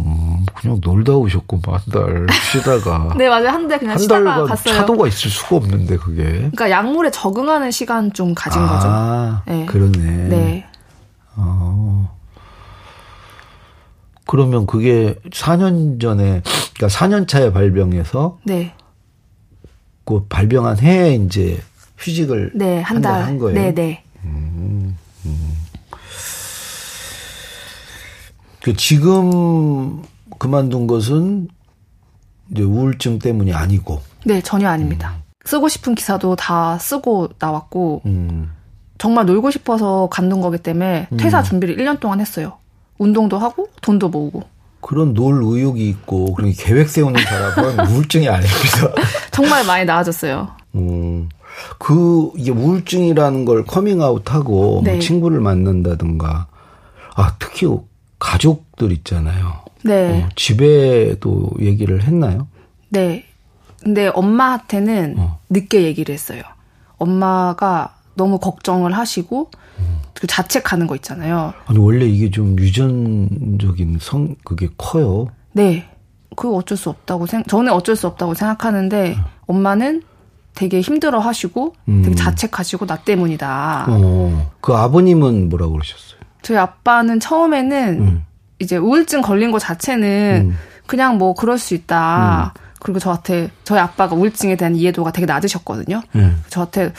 음, 0.00 0.44
그냥 0.54 0.80
놀다 0.82 1.12
오셨고 1.12 1.60
한달 1.64 2.26
쉬다가 2.32 3.14
네, 3.16 3.28
맞아요. 3.28 3.50
한 3.50 3.68
달 3.68 3.78
그냥 3.78 3.92
한 3.92 3.98
쉬다가 4.00 4.24
달간 4.24 4.46
갔어요. 4.46 4.74
차도가 4.74 5.06
있을 5.06 5.30
수가 5.30 5.54
없는데 5.54 5.98
그게. 5.98 6.24
그러니까 6.24 6.70
약물에 6.70 7.12
적응하는 7.12 7.70
시간 7.70 8.12
좀 8.12 8.34
가진 8.34 8.60
아, 8.60 9.42
거죠. 9.46 9.52
네. 9.56 9.66
그러네. 9.66 10.00
네. 10.30 10.66
어. 11.36 12.12
그러면 14.26 14.66
그게 14.66 15.14
4년 15.30 16.00
전에, 16.00 16.42
그러니까 16.74 16.86
4년 16.88 17.28
차에 17.28 17.52
발병해서 17.52 18.40
네. 18.44 18.74
그 20.12 20.26
발병한 20.28 20.78
해에 20.78 21.14
이제 21.14 21.58
휴직을 21.96 22.52
네, 22.54 22.82
한한달 22.82 23.12
달. 23.12 23.24
한 23.24 23.38
거예요. 23.38 23.54
네, 23.58 23.74
네. 23.74 24.04
그 28.62 28.76
지금 28.76 30.02
그만둔 30.38 30.86
것은 30.86 31.48
이제 32.50 32.62
우울증 32.62 33.18
때문이 33.18 33.52
아니고, 33.52 34.02
네, 34.24 34.40
전혀 34.40 34.68
아닙니다. 34.68 35.16
쓰고 35.44 35.68
싶은 35.68 35.96
기사도 35.96 36.36
다 36.36 36.78
쓰고 36.78 37.30
나왔고 37.40 38.02
음, 38.06 38.52
정말 38.98 39.26
놀고 39.26 39.50
싶어서 39.50 40.08
간둔 40.12 40.40
거기 40.40 40.58
때문에 40.58 41.08
퇴사 41.16 41.40
음. 41.40 41.44
준비를 41.44 41.76
1년 41.78 41.98
동안 41.98 42.20
했어요. 42.20 42.58
운동도 42.98 43.38
하고 43.38 43.68
돈도 43.80 44.10
모으고. 44.10 44.44
그런 44.82 45.14
놀 45.14 45.40
의욕이 45.42 45.88
있고, 45.88 46.34
그런 46.34 46.52
계획 46.52 46.90
세우는 46.90 47.22
사람은 47.22 47.88
우울증이 47.88 48.28
아닙니다. 48.28 48.92
정말 49.30 49.64
많이 49.64 49.86
나아졌어요. 49.86 50.48
음, 50.74 51.30
그, 51.78 52.30
이게 52.36 52.50
우울증이라는 52.50 53.44
걸 53.46 53.64
커밍아웃하고 53.64 54.52
뭐 54.52 54.82
네. 54.82 54.98
친구를 54.98 55.40
만난다든가, 55.40 56.46
아, 57.14 57.34
특히 57.38 57.66
가족들 58.18 58.92
있잖아요. 58.92 59.62
네. 59.84 60.22
어, 60.22 60.28
집에도 60.36 61.50
얘기를 61.60 62.02
했나요? 62.02 62.48
네. 62.90 63.24
근데 63.82 64.08
엄마한테는 64.08 65.16
어. 65.18 65.38
늦게 65.50 65.82
얘기를 65.82 66.12
했어요. 66.12 66.42
엄마가 66.98 67.96
너무 68.14 68.38
걱정을 68.38 68.92
하시고 68.92 69.50
음. 69.78 69.98
그 70.22 70.28
자책하는 70.28 70.86
거 70.86 70.94
있잖아요. 70.94 71.52
아니, 71.66 71.80
원래 71.80 72.04
이게 72.04 72.30
좀 72.30 72.56
유전적인 72.56 73.98
성, 74.00 74.36
그게 74.44 74.68
커요. 74.78 75.26
네. 75.50 75.84
그거 76.36 76.54
어쩔 76.54 76.78
수 76.78 76.90
없다고 76.90 77.26
생 77.26 77.42
저는 77.42 77.72
어쩔 77.72 77.96
수 77.96 78.06
없다고 78.06 78.34
생각하는데 78.34 79.16
엄마는 79.46 80.02
되게 80.54 80.80
힘들어 80.80 81.18
하시고 81.18 81.74
음. 81.88 82.02
되게 82.04 82.14
자책하시고 82.14 82.86
나 82.86 82.98
때문이다. 82.98 83.86
어, 83.88 84.52
그 84.60 84.72
아버님은 84.74 85.48
뭐라고 85.48 85.72
그러셨어요? 85.72 86.20
저희 86.42 86.56
아빠는 86.56 87.18
처음에는 87.18 88.00
음. 88.00 88.24
이제 88.60 88.76
우울증 88.76 89.22
걸린 89.22 89.50
거 89.50 89.58
자체는 89.58 90.50
음. 90.50 90.56
그냥 90.86 91.18
뭐 91.18 91.34
그럴 91.34 91.58
수 91.58 91.74
있다. 91.74 92.54
그리고 92.78 93.00
저한테 93.00 93.50
저희 93.64 93.80
아빠가 93.80 94.14
우울증에 94.14 94.54
대한 94.54 94.76
이해도가 94.76 95.10
되게 95.10 95.26
낮으셨거든요. 95.26 96.00
예. 96.14 96.30
저한테 96.48 96.92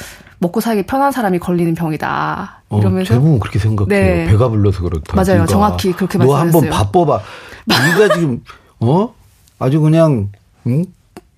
먹고 0.44 0.60
살기 0.60 0.84
편한 0.84 1.12
사람이 1.12 1.40
걸리는 1.40 1.74
병이다. 1.74 2.64
어, 2.70 2.80
이러면서 2.80 3.14
대부분 3.16 3.40
그렇게 3.40 3.58
생각해요. 3.60 3.88
네. 3.90 4.26
배가 4.28 4.50
불러서 4.50 4.84
그렇다. 4.84 5.16
맞아요. 5.16 5.42
네가. 5.42 5.46
정확히 5.48 5.92
그렇게 5.94 6.18
너 6.18 6.36
한번 6.36 6.62
말씀하셨어요. 6.62 6.72
바빠봐. 6.72 7.22
네가 7.66 8.14
지금 8.16 8.44
어 8.80 9.14
아주 9.60 9.80
그냥 9.80 10.30
응? 10.68 10.86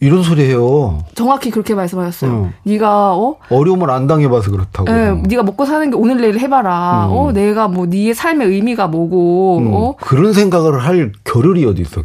이런 0.02 0.24
소리 0.24 0.44
해요. 0.44 1.04
정확히 1.16 1.52
그렇게 1.52 1.74
말씀하셨어요. 1.74 2.32
음. 2.32 2.54
네가 2.64 3.16
어 3.16 3.38
어려움을 3.50 3.90
안 3.92 4.08
당해봐서 4.08 4.52
그렇다고. 4.52 4.92
예, 4.92 5.12
네가 5.12 5.44
먹고 5.44 5.66
사는 5.66 5.90
게 5.90 5.96
오늘 5.96 6.20
내일 6.20 6.40
해봐라. 6.40 7.08
음. 7.08 7.12
어, 7.14 7.32
내가 7.32 7.68
뭐 7.68 7.86
네의 7.86 8.14
삶의 8.14 8.48
의미가 8.50 8.88
뭐고, 8.88 9.58
음, 9.60 9.74
어, 9.74 9.96
그런 10.02 10.34
생각을 10.34 10.84
할 10.84 11.12
겨를이 11.24 11.66
어디 11.66 11.82
있어? 11.84 12.04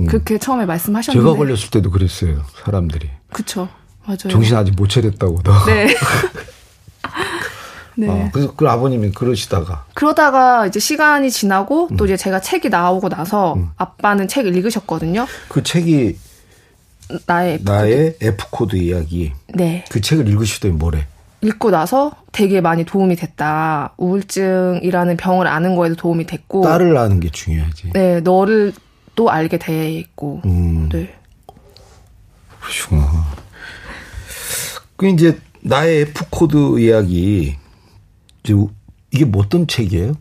음. 0.00 0.06
그렇게 0.06 0.38
처음에 0.38 0.66
말씀하셨는데 0.66 1.24
제가 1.24 1.36
걸렸을 1.38 1.70
때도 1.70 1.90
그랬어요. 1.90 2.40
사람들이. 2.64 3.08
그쵸. 3.32 3.68
맞아요. 4.04 4.28
정신 4.28 4.56
아직 4.56 4.74
못 4.74 4.88
차렸다고. 4.88 5.40
네. 5.66 5.94
네. 7.94 8.08
어, 8.08 8.30
그래서 8.32 8.54
그 8.54 8.66
아버님이 8.68 9.10
그러시다가 9.10 9.84
그러다가 9.94 10.66
이제 10.66 10.80
시간이 10.80 11.30
지나고 11.30 11.88
음. 11.90 11.96
또 11.96 12.06
이제 12.06 12.16
제가 12.16 12.40
책이 12.40 12.70
나오고 12.70 13.10
나서 13.10 13.54
음. 13.54 13.70
아빠는 13.76 14.28
책을 14.28 14.56
읽으셨거든요. 14.56 15.26
그 15.48 15.62
책이 15.62 16.16
나의 17.26 17.54
F 17.54 17.64
나의 17.64 18.16
F 18.20 18.46
코드 18.50 18.76
이야기. 18.76 19.32
네. 19.48 19.84
그 19.90 20.00
책을 20.00 20.26
읽으시더니 20.28 20.74
뭐래? 20.74 21.06
읽고 21.42 21.70
나서 21.70 22.12
되게 22.30 22.60
많이 22.60 22.84
도움이 22.84 23.16
됐다. 23.16 23.94
우울증이라는 23.96 25.16
병을 25.16 25.46
아는 25.46 25.74
거에도 25.74 25.96
도움이 25.96 26.26
됐고. 26.26 26.62
딸을 26.62 26.96
아는 26.96 27.20
게 27.20 27.30
중요하지. 27.30 27.90
네, 27.92 28.20
너를 28.20 28.72
또 29.16 29.28
알게 29.28 29.58
됐고. 29.58 30.42
음. 30.44 30.88
네. 30.88 31.14
그러시구나. 32.60 33.26
그 35.02 35.08
이제 35.08 35.36
나의 35.62 36.02
F 36.02 36.26
코드 36.30 36.78
이야기 36.78 37.56
이게 39.10 39.24
뭐 39.24 39.42
어떤 39.42 39.66
책이에요? 39.66 40.14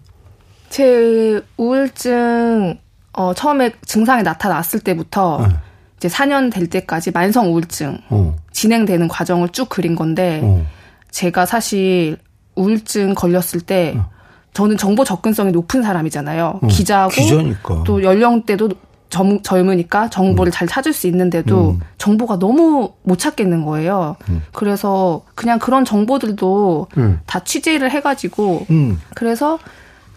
제 0.70 1.39
우울증 1.56 2.80
어 3.13 3.34
처음에 3.36 3.74
증상이 3.86 4.24
나타났을 4.24 4.80
때부터 4.80 5.46
네. 5.48 5.56
이제 5.98 6.08
4년 6.08 6.52
될 6.52 6.67
때까지 6.67 7.12
만성 7.12 7.54
우울증 7.54 8.00
어. 8.10 8.36
진행되는 8.52 9.08
과정을 9.08 9.50
쭉 9.50 9.70
그린 9.70 9.94
건데 9.94 10.39
어. 10.44 10.65
제가 11.12 11.46
사실 11.46 12.17
우울증 12.56 13.13
걸렸을 13.13 13.62
때 13.62 13.94
어. 13.96 14.10
저는 14.54 14.78
정보 14.78 15.04
접근성이 15.04 15.52
높은 15.52 15.84
사람이잖아요. 15.84 16.60
어. 16.60 16.67
기자고 16.67 17.12
기자니까. 17.12 17.84
또 17.86 18.02
연령대도 18.02 18.70
젊, 19.12 19.43
젊으니까 19.43 20.10
정보를 20.10 20.50
음. 20.50 20.52
잘 20.52 20.67
찾을 20.67 20.93
수 20.93 21.06
있는데도 21.06 21.71
음. 21.71 21.80
정보가 22.00 22.39
너무 22.39 22.93
못 23.04 23.19
찾겠는 23.19 23.65
거예요. 23.65 24.15
음. 24.30 24.41
그래서 24.54 25.21
그냥 25.36 25.60
그런 25.60 25.86
정보들도 25.86 26.88
음. 26.97 27.19
다 27.28 27.43
취재를 27.43 27.91
해가지고 27.91 28.65
음. 28.71 29.00
그래서 29.13 29.60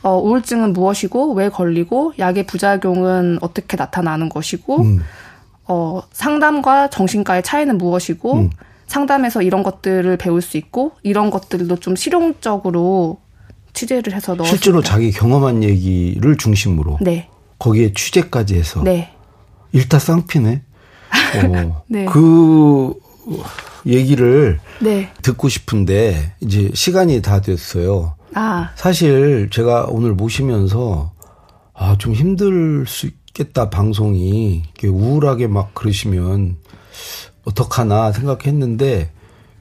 어, 0.02 0.18
우울증은 0.18 0.72
무엇이고 0.72 1.35
왜 1.35 1.48
걸리고 1.48 2.14
약의 2.18 2.46
부작용은 2.46 3.38
어떻게 3.42 3.76
나타나는 3.76 4.30
것이고 4.30 4.83
음. 4.83 5.00
어, 5.66 6.00
상담과 6.12 6.88
정신과의 6.88 7.42
차이는 7.42 7.76
무엇이고 7.78 8.50
상담에서 8.87 9.42
이런 9.42 9.62
것들을 9.62 10.16
배울 10.18 10.40
수 10.42 10.57
있고 10.57 10.92
이런 11.02 11.30
것들도 11.30 11.76
좀 11.76 11.96
실용적으로 11.96 13.18
취재를 13.72 14.12
해서 14.14 14.35
넣었습니다. 14.35 14.50
실제로 14.50 14.83
자기 14.83 15.11
경험한 15.11 15.64
얘기를 15.64 16.37
중심으로 16.37 16.98
네. 17.00 17.28
거기에 17.64 17.94
취재까지 17.94 18.57
해서 18.57 18.83
네. 18.83 19.11
일타 19.72 19.98
쌍피네. 19.98 20.62
어, 21.37 21.83
네. 21.88 22.05
그 22.05 22.92
얘기를 23.87 24.61
네. 24.83 25.11
듣고 25.22 25.48
싶은데 25.48 26.35
이제 26.40 26.70
시간이 26.74 27.22
다 27.22 27.40
됐어요. 27.40 28.16
아. 28.35 28.70
사실 28.77 29.48
제가 29.50 29.87
오늘 29.88 30.12
모시면서 30.12 31.12
아, 31.72 31.96
좀 31.96 32.12
힘들 32.12 32.85
수 32.87 33.07
있겠다 33.07 33.70
방송이 33.70 34.57
이렇게 34.57 34.88
우울하게 34.88 35.46
막 35.46 35.74
그러시면 35.74 36.57
어떡하나 37.44 38.12
생각했는데 38.12 39.11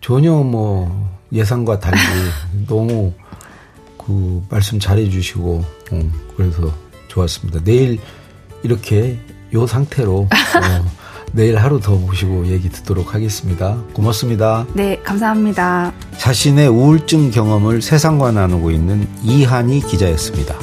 전혀 0.01 0.33
뭐 0.33 1.09
예상과 1.31 1.79
달리 1.79 1.97
너무 2.67 3.13
그 3.97 4.43
말씀 4.49 4.77
잘해 4.77 5.09
주시고 5.09 5.63
어, 5.91 6.11
그래서 6.35 6.83
좋았습니다. 7.13 7.61
내일 7.63 7.99
이렇게 8.63 9.19
요 9.53 9.67
상태로 9.67 10.21
어, 10.21 10.29
내일 11.31 11.57
하루 11.57 11.79
더 11.79 11.95
모시고 11.95 12.47
얘기 12.47 12.69
듣도록 12.69 13.13
하겠습니다. 13.13 13.77
고맙습니다. 13.93 14.65
네, 14.73 14.99
감사합니다. 15.03 15.91
자신의 16.17 16.67
우울증 16.67 17.31
경험을 17.31 17.81
세상과 17.81 18.31
나누고 18.31 18.71
있는 18.71 19.07
이한희 19.23 19.81
기자였습니다. 19.81 20.57